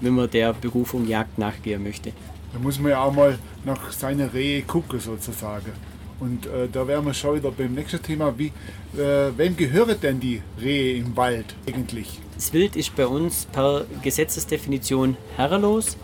wenn 0.00 0.14
man 0.14 0.30
der 0.30 0.52
Berufung 0.52 1.06
Jagd 1.06 1.38
nachgehen 1.38 1.82
möchte. 1.82 2.12
Da 2.52 2.58
muss 2.58 2.78
man 2.78 2.92
ja 2.92 3.02
auch 3.02 3.12
mal 3.12 3.38
nach 3.64 3.92
seiner 3.92 4.32
Rehe 4.32 4.62
gucken 4.62 5.00
sozusagen. 5.00 5.72
Und 6.20 6.46
äh, 6.46 6.68
da 6.70 6.86
wären 6.86 7.04
wir 7.06 7.14
schon 7.14 7.36
wieder 7.36 7.50
beim 7.50 7.74
nächsten 7.74 8.02
Thema. 8.02 8.36
Wie, 8.36 8.52
äh, 8.96 9.30
wem 9.36 9.56
gehören 9.56 9.96
denn 10.00 10.18
die 10.18 10.42
Rehe 10.60 10.96
im 10.96 11.16
Wald 11.16 11.54
eigentlich? 11.66 12.18
Das 12.34 12.52
Wild 12.52 12.74
ist 12.76 12.96
bei 12.96 13.06
uns 13.06 13.46
per 13.52 13.84
Gesetzesdefinition 14.02 15.16
herrenlos. 15.36 15.96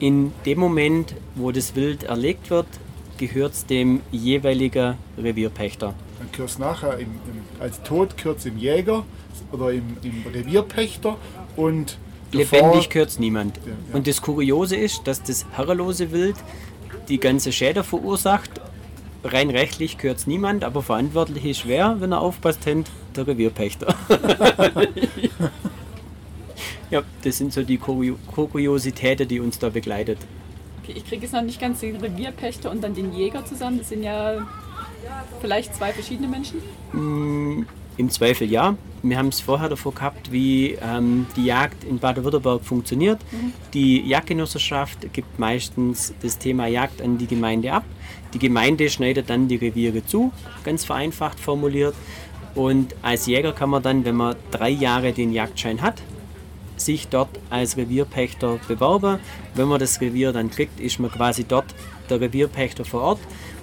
In 0.00 0.32
dem 0.46 0.58
Moment, 0.60 1.14
wo 1.34 1.50
das 1.50 1.74
Wild 1.74 2.04
erlegt 2.04 2.50
wird, 2.50 2.66
gehört 3.18 3.52
es 3.52 3.66
dem 3.66 4.00
jeweiligen 4.10 4.94
Revierpächter. 5.18 5.94
Dann 6.18 6.28
gehört 6.32 6.50
es 6.50 6.58
nachher 6.58 6.98
im, 6.98 7.06
im, 7.06 7.60
als 7.60 7.82
Tod 7.82 8.16
gehört 8.16 8.44
im 8.44 8.58
Jäger 8.58 9.04
oder 9.52 9.72
im, 9.72 9.96
im 10.02 10.24
Revierpächter 10.32 11.16
und 11.56 11.98
lebendig 12.32 12.90
gehört 12.90 13.10
es 13.10 13.18
niemand. 13.18 13.56
Ja, 13.58 13.72
ja. 13.72 13.94
Und 13.94 14.06
das 14.06 14.20
Kuriose 14.20 14.76
ist, 14.76 15.06
dass 15.06 15.22
das 15.22 15.46
herrenlose 15.52 16.12
Wild 16.12 16.36
die 17.08 17.18
ganze 17.18 17.52
Schäden 17.52 17.84
verursacht. 17.84 18.50
Rein 19.24 19.50
rechtlich 19.50 19.98
gehört 19.98 20.18
es 20.18 20.26
niemand, 20.26 20.64
aber 20.64 20.82
verantwortlich 20.82 21.44
ist 21.44 21.66
wer, 21.66 22.00
wenn 22.00 22.12
er 22.12 22.20
aufpasst, 22.20 22.60
der 22.66 23.26
Revierpächter. 23.26 23.94
ja, 26.90 27.02
das 27.22 27.38
sind 27.38 27.52
so 27.52 27.62
die 27.62 27.78
Kuriositäten, 27.78 29.26
die 29.26 29.40
uns 29.40 29.58
da 29.58 29.70
begleitet. 29.70 30.18
Okay, 30.82 30.94
ich 30.96 31.04
kriege 31.04 31.22
jetzt 31.22 31.32
noch 31.32 31.42
nicht 31.42 31.60
ganz 31.60 31.80
den 31.80 31.96
Revierpächter 31.96 32.70
und 32.70 32.82
dann 32.82 32.94
den 32.94 33.12
Jäger 33.12 33.44
zusammen. 33.44 33.78
Das 33.78 33.88
sind 33.88 34.04
ja 34.04 34.46
vielleicht 35.40 35.74
zwei 35.74 35.92
verschiedene 35.92 36.28
Menschen. 36.28 36.60
Mm, 36.92 37.66
Im 37.96 38.10
Zweifel 38.10 38.50
ja 38.50 38.76
wir 39.02 39.16
haben 39.16 39.28
es 39.28 39.40
vorher 39.40 39.68
davor 39.68 39.94
gehabt, 39.94 40.32
wie 40.32 40.76
ähm, 40.82 41.26
die 41.36 41.44
Jagd 41.44 41.84
in 41.84 41.98
Baden-Württemberg 41.98 42.64
funktioniert. 42.64 43.20
Mhm. 43.30 43.52
Die 43.72 44.06
Jagdgenossenschaft 44.06 45.12
gibt 45.12 45.38
meistens 45.38 46.14
das 46.20 46.38
Thema 46.38 46.66
Jagd 46.66 47.00
an 47.00 47.18
die 47.18 47.26
Gemeinde 47.26 47.72
ab. 47.72 47.84
Die 48.34 48.38
Gemeinde 48.38 48.90
schneidet 48.90 49.30
dann 49.30 49.48
die 49.48 49.56
Reviere 49.56 50.04
zu, 50.04 50.32
ganz 50.64 50.84
vereinfacht 50.84 51.38
formuliert. 51.38 51.94
Und 52.54 52.94
als 53.02 53.26
Jäger 53.26 53.52
kann 53.52 53.70
man 53.70 53.82
dann, 53.82 54.04
wenn 54.04 54.16
man 54.16 54.36
drei 54.50 54.70
Jahre 54.70 55.12
den 55.12 55.32
Jagdschein 55.32 55.80
hat, 55.80 56.02
sich 56.76 57.08
dort 57.08 57.30
als 57.50 57.76
Revierpächter 57.76 58.58
bewerben. 58.66 59.18
Wenn 59.54 59.68
man 59.68 59.78
das 59.78 60.00
Revier 60.00 60.32
dann 60.32 60.50
kriegt, 60.50 60.80
ist 60.80 60.98
man 60.98 61.10
quasi 61.10 61.44
dort 61.44 61.66
der 62.10 62.20
Revierpächter 62.20 62.84
vor 62.84 63.02
Ort 63.02 63.20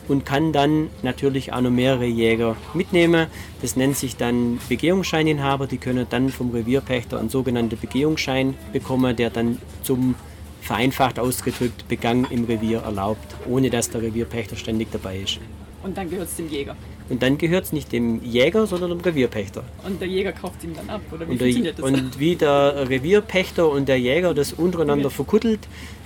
und 0.08 0.26
kann 0.26 0.54
dann 0.54 0.90
natürlich 1.04 1.54
auch 1.54 1.62
noch 1.62 1.72
mehrere 1.72 2.06
Jäger 2.06 2.56
mitnehmen. 2.74 3.28
Das 3.62 3.76
nennt 3.76 3.98
sich 3.98 4.16
dann 4.16 4.60
Begehungsscheininhaber. 4.70 5.68
Die 5.68 5.78
können 5.78 6.06
dann 6.10 6.30
vom 6.30 6.52
Revierpächter 6.52 7.20
einen 7.20 7.30
sogenannten 7.30 7.78
Begehungsschein 7.78 8.56
bekommen, 8.74 9.16
der 9.16 9.30
dann 9.30 9.60
zum 9.84 10.16
vereinfacht 10.62 11.20
ausgedrückt 11.20 11.88
Begang 11.88 12.26
im 12.32 12.46
Revier 12.46 12.80
erlaubt, 12.80 13.36
ohne 13.48 13.70
dass 13.70 13.90
der 13.90 14.02
Revierpächter 14.02 14.56
ständig 14.56 14.92
dabei 14.92 15.20
ist. 15.20 15.40
Und 15.84 15.96
dann 15.96 16.10
gehört 16.10 16.28
es 16.28 16.36
dem 16.36 16.50
Jäger. 16.50 16.76
Und 17.08 17.22
dann 17.22 17.38
gehört 17.38 17.66
es 17.66 17.72
nicht 17.72 17.92
dem 17.92 18.24
Jäger, 18.24 18.66
sondern 18.66 18.90
dem 18.90 19.00
Revierpächter. 19.00 19.64
Und 19.86 20.02
der 20.02 20.08
Jäger 20.08 20.32
kauft 20.32 20.64
ihn 20.64 20.74
dann 20.76 20.90
ab, 20.90 21.02
oder 21.12 21.28
wie 21.28 21.34
und 21.34 21.38
funktioniert 21.38 21.78
das? 21.78 21.86
Und 21.86 22.20
wie 22.20 22.36
der 22.36 22.90
Revierpächter 22.90 23.70
und 23.70 23.88
der 23.88 24.00
Jäger 24.00 24.34
das 24.34 24.54
untereinander 24.54 25.12
verkuttelt, 25.12 25.60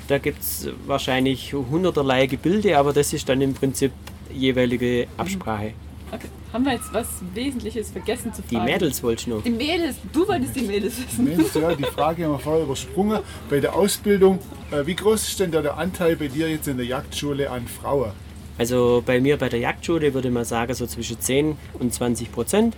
da 0.09 0.17
gibt 0.17 0.41
es 0.41 0.67
wahrscheinlich 0.87 1.53
hunderterlei 1.53 2.25
Gebilde, 2.25 2.77
aber 2.77 2.93
das 2.93 3.13
ist 3.13 3.29
dann 3.29 3.41
im 3.41 3.53
Prinzip 3.53 3.91
jeweilige 4.33 5.07
Absprache. 5.17 5.73
Okay. 6.11 6.27
Haben 6.51 6.65
wir 6.65 6.73
jetzt 6.73 6.91
was 6.91 7.07
Wesentliches 7.35 7.91
vergessen 7.91 8.33
zu 8.33 8.41
fragen? 8.41 8.65
Die 8.65 8.71
Mädels 8.71 9.03
wollte 9.03 9.21
ich 9.21 9.27
noch. 9.27 9.43
Die 9.43 9.51
Mädels, 9.51 9.97
du 10.11 10.27
wolltest 10.27 10.55
die 10.55 10.61
Mädels 10.61 10.97
wissen. 10.97 11.25
Die 11.25 11.31
Mädels, 11.35 11.53
ja, 11.53 11.75
die 11.75 11.83
Frage 11.83 12.25
haben 12.25 12.31
wir 12.31 12.39
vorher 12.39 12.63
übersprungen. 12.63 13.19
Bei 13.51 13.59
der 13.59 13.75
Ausbildung, 13.75 14.39
äh, 14.71 14.83
wie 14.87 14.95
groß 14.95 15.27
ist 15.27 15.39
denn 15.39 15.51
da 15.51 15.61
der 15.61 15.77
Anteil 15.77 16.15
bei 16.15 16.27
dir 16.27 16.49
jetzt 16.49 16.67
in 16.67 16.77
der 16.77 16.87
Jagdschule 16.87 17.51
an 17.51 17.67
Frauen? 17.67 18.11
Also 18.57 19.03
bei 19.05 19.21
mir 19.21 19.37
bei 19.37 19.47
der 19.47 19.59
Jagdschule 19.59 20.15
würde 20.15 20.31
man 20.31 20.43
sagen 20.43 20.73
so 20.73 20.87
zwischen 20.87 21.19
10 21.19 21.55
und 21.73 21.93
20 21.93 22.31
Prozent 22.31 22.75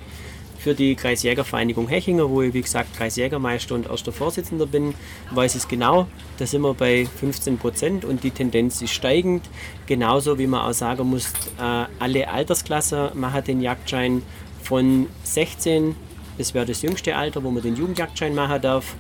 für 0.62 0.76
die 0.76 0.96
Kreisjägervereinigung 0.96 1.88
Hechinger, 1.88 2.30
wo 2.30 2.44
ich 2.44 2.54
wie 2.54 2.62
gesagt 2.62 2.96
Kreisjägermeister 2.96 3.74
und 3.74 3.90
erster 3.90 4.12
Vorsitzender 4.12 4.68
bin, 4.68 4.94
weiß 5.32 5.56
es 5.56 5.68
genau. 5.68 6.08
Da 6.38 6.46
sind 6.46 6.62
wir 6.62 6.76
bei 6.76 7.08
15 7.20 7.58
Prozent 7.58 8.06
und 8.06 8.24
die 8.24 8.30
Tendenz 8.30 8.82
ist 8.82 8.92
steigend. 8.92 9.50
Genauso 9.88 10.38
wie 10.38 10.46
man 10.46 10.62
auch 10.62 10.74
sagen 10.74 11.10
muss, 11.10 11.34
äh, 11.60 11.86
alle 12.00 12.30
Altersklassen 12.30 13.10
machen 13.16 13.44
den 13.44 13.62
Jagdschein 13.62 14.22
von 14.62 15.08
16, 15.24 15.96
das 16.38 16.54
wäre 16.54 16.66
das 16.66 16.84
jüngste 16.84 17.16
Alter, 17.16 17.44
wo 17.44 17.50
man 17.50 17.64
den 17.64 17.76
Jugendjagdschein 17.76 18.36
machen 18.36 18.62
darf, 18.62 18.96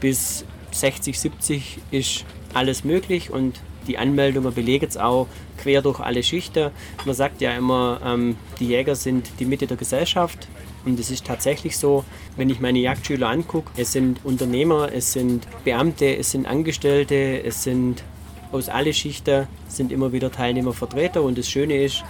bis 0.00 0.44
60, 0.72 1.18
70 1.18 1.78
ist 1.92 2.24
alles 2.52 2.82
möglich 2.82 3.30
und 3.30 3.60
die 3.86 3.98
Anmeldungen 3.98 4.52
belegen 4.52 4.86
es 4.88 4.96
auch 4.96 5.28
quer 5.58 5.82
durch 5.82 6.00
alle 6.00 6.22
Schichten. 6.22 6.70
Man 7.04 7.14
sagt 7.14 7.40
ja 7.40 7.52
immer, 7.56 8.00
ähm, 8.04 8.36
die 8.58 8.68
Jäger 8.68 8.96
sind 8.96 9.28
die 9.38 9.44
Mitte 9.44 9.66
der 9.66 9.76
Gesellschaft. 9.76 10.48
Und 10.84 11.00
es 11.00 11.10
ist 11.10 11.26
tatsächlich 11.26 11.78
so, 11.78 12.04
wenn 12.36 12.50
ich 12.50 12.60
meine 12.60 12.78
Jagdschüler 12.78 13.28
angucke, 13.28 13.70
es 13.76 13.92
sind 13.92 14.20
Unternehmer, 14.24 14.90
es 14.92 15.12
sind 15.12 15.46
Beamte, 15.64 16.16
es 16.16 16.30
sind 16.30 16.46
Angestellte, 16.46 17.42
es 17.42 17.62
sind 17.62 18.04
aus 18.52 18.68
allen 18.68 18.92
Schichten 18.92 19.48
sind 19.66 19.90
immer 19.90 20.12
wieder 20.12 20.30
Teilnehmer 20.30 20.72
Vertreter 20.72 21.22
und 21.22 21.36
das 21.36 21.50
Schöne 21.50 21.82
ist, 21.82 22.04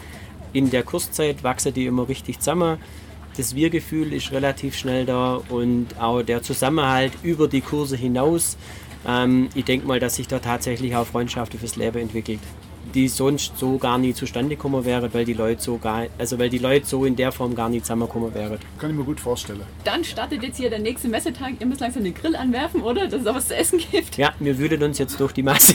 in 0.53 0.71
der 0.71 0.83
Kurszeit 0.83 1.43
wachsen 1.43 1.73
die 1.73 1.87
immer 1.87 2.09
richtig 2.09 2.39
zusammen. 2.39 2.79
Das 3.37 3.55
Wir-Gefühl 3.55 4.13
ist 4.13 4.31
relativ 4.31 4.77
schnell 4.77 5.07
da 5.07 5.41
und 5.49 5.99
auch 5.99 6.23
der 6.23 6.43
Zusammenhalt 6.43 7.13
über 7.23 7.49
die 7.49 7.63
Kurse 7.63 7.97
hinaus. 7.97 8.57
Ähm, 9.07 9.49
ich 9.55 9.65
denke 9.65 9.87
mal, 9.87 9.99
dass 9.99 10.17
sich 10.17 10.29
da 10.29 10.39
tatsächlich 10.39 10.95
auch 10.95 11.07
Freundschaften 11.07 11.59
fürs 11.59 11.77
Leben 11.77 11.99
entwickelt 11.99 12.41
die 12.95 13.09
sonst 13.09 13.59
so 13.59 13.77
gar 13.79 13.99
nie 13.99 14.15
zustande 14.15 14.57
gekommen 14.57 14.85
wäre, 14.85 15.13
weil 15.13 15.25
die 15.25 15.33
Leute 15.33 15.61
so 15.61 15.79
gar, 15.79 16.07
also 16.19 16.39
weil 16.39 16.49
die 16.49 16.59
Leute 16.59 16.87
so 16.87 17.05
in 17.05 17.17
der 17.17 17.33
Form 17.33 17.55
gar 17.55 17.69
nie 17.69 17.81
zusammengekommen 17.81 18.33
wären. 18.35 18.59
Kann 18.79 18.91
ich 18.91 18.97
mir 18.97 19.05
gut 19.05 19.21
vorstellen. 19.21 19.63
Dann 19.85 20.05
startet 20.05 20.43
jetzt 20.43 20.57
hier 20.57 20.71
der 20.71 20.79
nächste 20.79 21.09
Messetag. 21.09 21.55
Ihr 21.59 21.67
müsst 21.67 21.81
langsam 21.81 22.05
den 22.05 22.15
Grill 22.15 22.37
anwerfen, 22.37 22.83
oder? 22.83 23.09
Dass 23.09 23.23
es 23.23 23.27
auch 23.27 23.35
was 23.35 23.49
zu 23.49 23.57
essen 23.57 23.81
gibt. 23.91 24.17
Ja, 24.17 24.33
wir 24.39 24.59
wühlen 24.59 24.83
uns 24.83 24.99
jetzt 24.99 25.19
durch 25.19 25.33
die 25.33 25.43
Masse, 25.43 25.75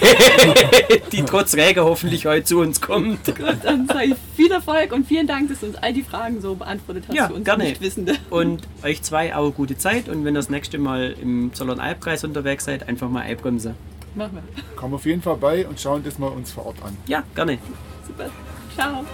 die 1.12 1.23
trotz 1.23 1.55
Regen 1.55 1.84
hoffentlich 1.84 2.25
heute 2.25 2.45
zu 2.45 2.60
uns 2.60 2.79
kommt. 2.79 3.25
Gut, 3.25 3.58
dann 3.63 3.88
sage 3.88 4.05
ich 4.05 4.15
viel 4.36 4.51
Erfolg 4.51 4.93
und 4.93 5.05
vielen 5.05 5.27
Dank, 5.27 5.49
dass 5.49 5.60
du 5.60 5.67
uns 5.67 5.75
all 5.75 5.93
die 5.93 6.03
Fragen 6.03 6.41
so 6.41 6.55
beantwortet 6.55 7.05
hast 7.08 7.15
ja, 7.15 7.27
für 7.27 7.34
uns 7.34 7.45
gerne. 7.45 7.65
Nichtwissende. 7.65 8.15
Und 8.29 8.62
euch 8.84 9.01
zwei 9.01 9.36
auch 9.36 9.51
gute 9.51 9.77
Zeit 9.77 10.08
und 10.08 10.23
wenn 10.23 10.34
ihr 10.36 10.39
das 10.39 10.49
nächste 10.49 10.77
Mal 10.77 11.15
im 11.21 11.53
Zollern-Albkreis 11.53 12.23
unterwegs 12.23 12.65
seid, 12.65 12.88
einfach 12.88 13.10
mal 13.10 13.21
einbremsen. 13.21 13.75
Machen 14.15 14.41
wir. 14.56 14.76
Kommen 14.76 14.93
auf 14.93 15.06
jeden 15.06 15.22
Fall 15.22 15.38
bei 15.38 15.67
und 15.67 15.80
schauen 15.80 16.04
das 16.04 16.17
mal 16.17 16.28
uns 16.28 16.52
vor 16.52 16.65
Ort 16.67 16.82
an. 16.84 16.98
Ja, 17.08 17.24
gerne. 17.36 17.60
Super. 18.06 18.30
Ciao. 18.76 19.06